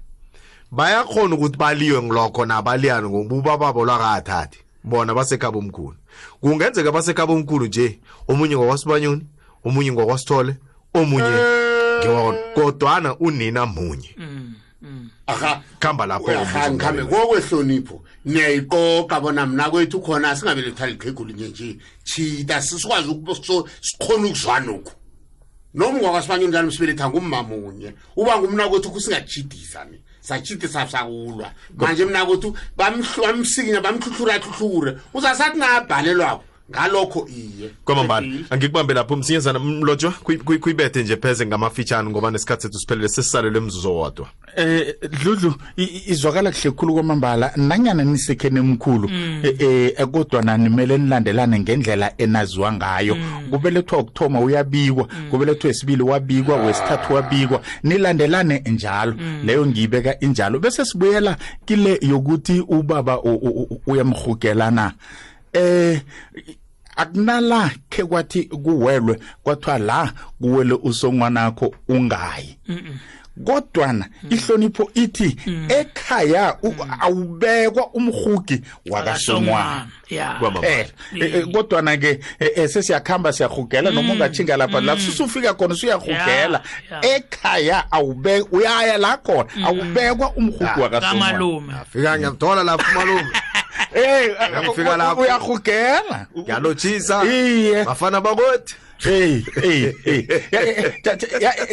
[0.71, 5.97] bayakhona ukuthi baliwe ngilokho nabaliyane ngobubababo lwakathathi bona basekhabo mkhulu
[6.41, 7.99] kungenzeka basekhabo mkhulu nje
[8.29, 9.25] omunye ngokwasibanyoni
[9.65, 10.57] omunye ngokwasithole
[10.95, 11.37] omunye
[12.03, 12.53] eh.
[12.55, 15.09] kodwana unina munye mm, mm.
[15.27, 16.31] aha khamba lapho
[16.71, 23.13] ngikhambe kokwehlonipho niyayiqoqa bona mna kwethu khona singabeletha liqhegu linye nje chita sikwazi
[23.81, 24.93] sikhona ukuzwana oku
[25.75, 32.57] noma ungakwasibanye njalo sibeletha ngummamunye uba ngumna kwethu kusingachidisa ni sachidisa sakulwa manje mna kwethu
[32.77, 40.13] bamsikinya bamhluhlura hluhlure uzasathi nabhalelwako ngalokho iye kwamambala angikubambe lapho msinyazana mlotshwa
[40.61, 45.55] kuyibethe nje pheze ngamafitshane ngoba nesikhathi sethu siphelele sesisalelwe mzuzu wodwa eh dludlu
[46.07, 49.43] izwakala kuhle kukhulu kwamambala nanyana nisekhene emkhulu mm.
[49.45, 49.55] eh
[49.99, 53.51] e-, kodwa nanimele nilandelane ngendlela enaziwa ngayo mm.
[53.51, 55.31] kubelethwa ukuthoma uyabikwa mm.
[55.31, 59.15] kubelethwa esibili wabikwa wesithathu wabikwa nilandelane njalo
[59.45, 63.21] leyo ngiyibeka injalo bese sibuyela kile yokuthi ubaba
[63.87, 64.93] uyamhugelana
[65.53, 66.01] eh
[67.01, 72.59] akunala ke kwathi kuwelwe kwathiwa la kuwele usongwana wakho ungayi
[73.45, 74.29] kodwana mm.
[74.33, 75.67] ihlonipho ithi mm.
[75.71, 76.71] ekhaya mm.
[77.01, 79.87] awubekwa umhugi wakasongwana
[80.63, 80.89] eh,
[81.21, 86.63] eh, kodwana ke eh, sesiyakuhamba siyahugela noma ungatshinga lapha la susufika khona usuyahugela
[87.03, 93.29] ekhaya awubekwa uyaya la khona awubekwa umhugi wakasongwana afika ngiyamthola lapho malume
[93.95, 96.27] Eh, ngifika uh, lapho uyahugela.
[96.39, 97.25] Ngiyalochisa.
[97.25, 97.85] Iye.
[97.85, 98.75] Bafana bakothi.
[98.99, 100.23] Hey, hey, hey.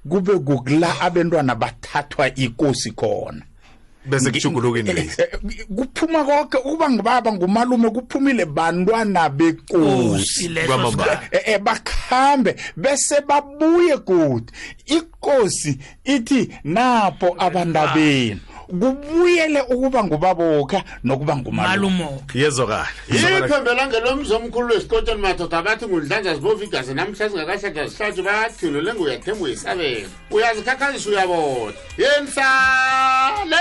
[0.09, 3.41] kube kukula abantwana bathathwa ikosi khona
[4.07, 10.51] bese kuchugulukini eh, eh, kuphuma konke ukuba ngibaba ngumalume kuphumile bantwana bekosi
[11.31, 14.51] eh, bakhambe bese babuye kuthi
[14.85, 25.61] ikosi ithi napho abandabeni kubuyele ukuba ngubabokha nokuba ngumalumokha yezokala iphembe langelomzi omkhulu wesikotsheni madoda
[25.61, 33.57] bathi ngundlanza zibova igazi namhla zingakahlatha zihlatshwe bathilole nguyathemba uyisabela uyazikhakhazisa uyabona yensale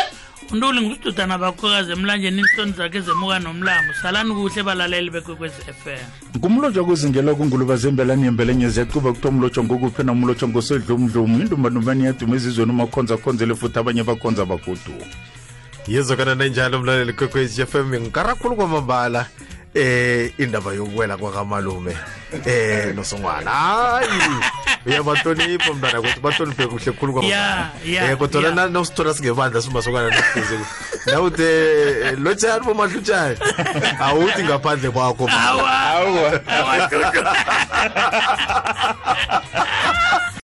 [0.53, 5.99] umntu ulingusidudana bakhokazi emlanjeni iintoni zakhe zemuka nomlamo salani kuhle balaleli bekwekwezi f m
[6.38, 13.14] ngumlotsha okuzingela kunguluba zembelani yembelenye ziyacuba kuthiwa umlotsha ngokuphi namlotsha ngosedlumdlumu indumbanumbani yaduma ezizweni umakhonza
[13.18, 14.94] akhonzele futhi abanye bakhonza bakudu
[15.88, 19.26] yezokana nenjalo umlaleli kwekwezi f m ngikarakhulu kwamambala
[19.79, 21.93] eh indaba yokuwela kwakamalume
[22.47, 24.20] eh nosongwana hayi
[24.87, 27.33] uyabahlonipha mntana kodwa bahloniphe kuhle khulu kwaum
[27.85, 30.57] eh, kodwana nosithola singebandla simasokana nosifuze
[31.12, 33.37] nawuthi eh, lotshani bomahlutshani
[34.01, 35.24] awuthi ngaphandle kwakho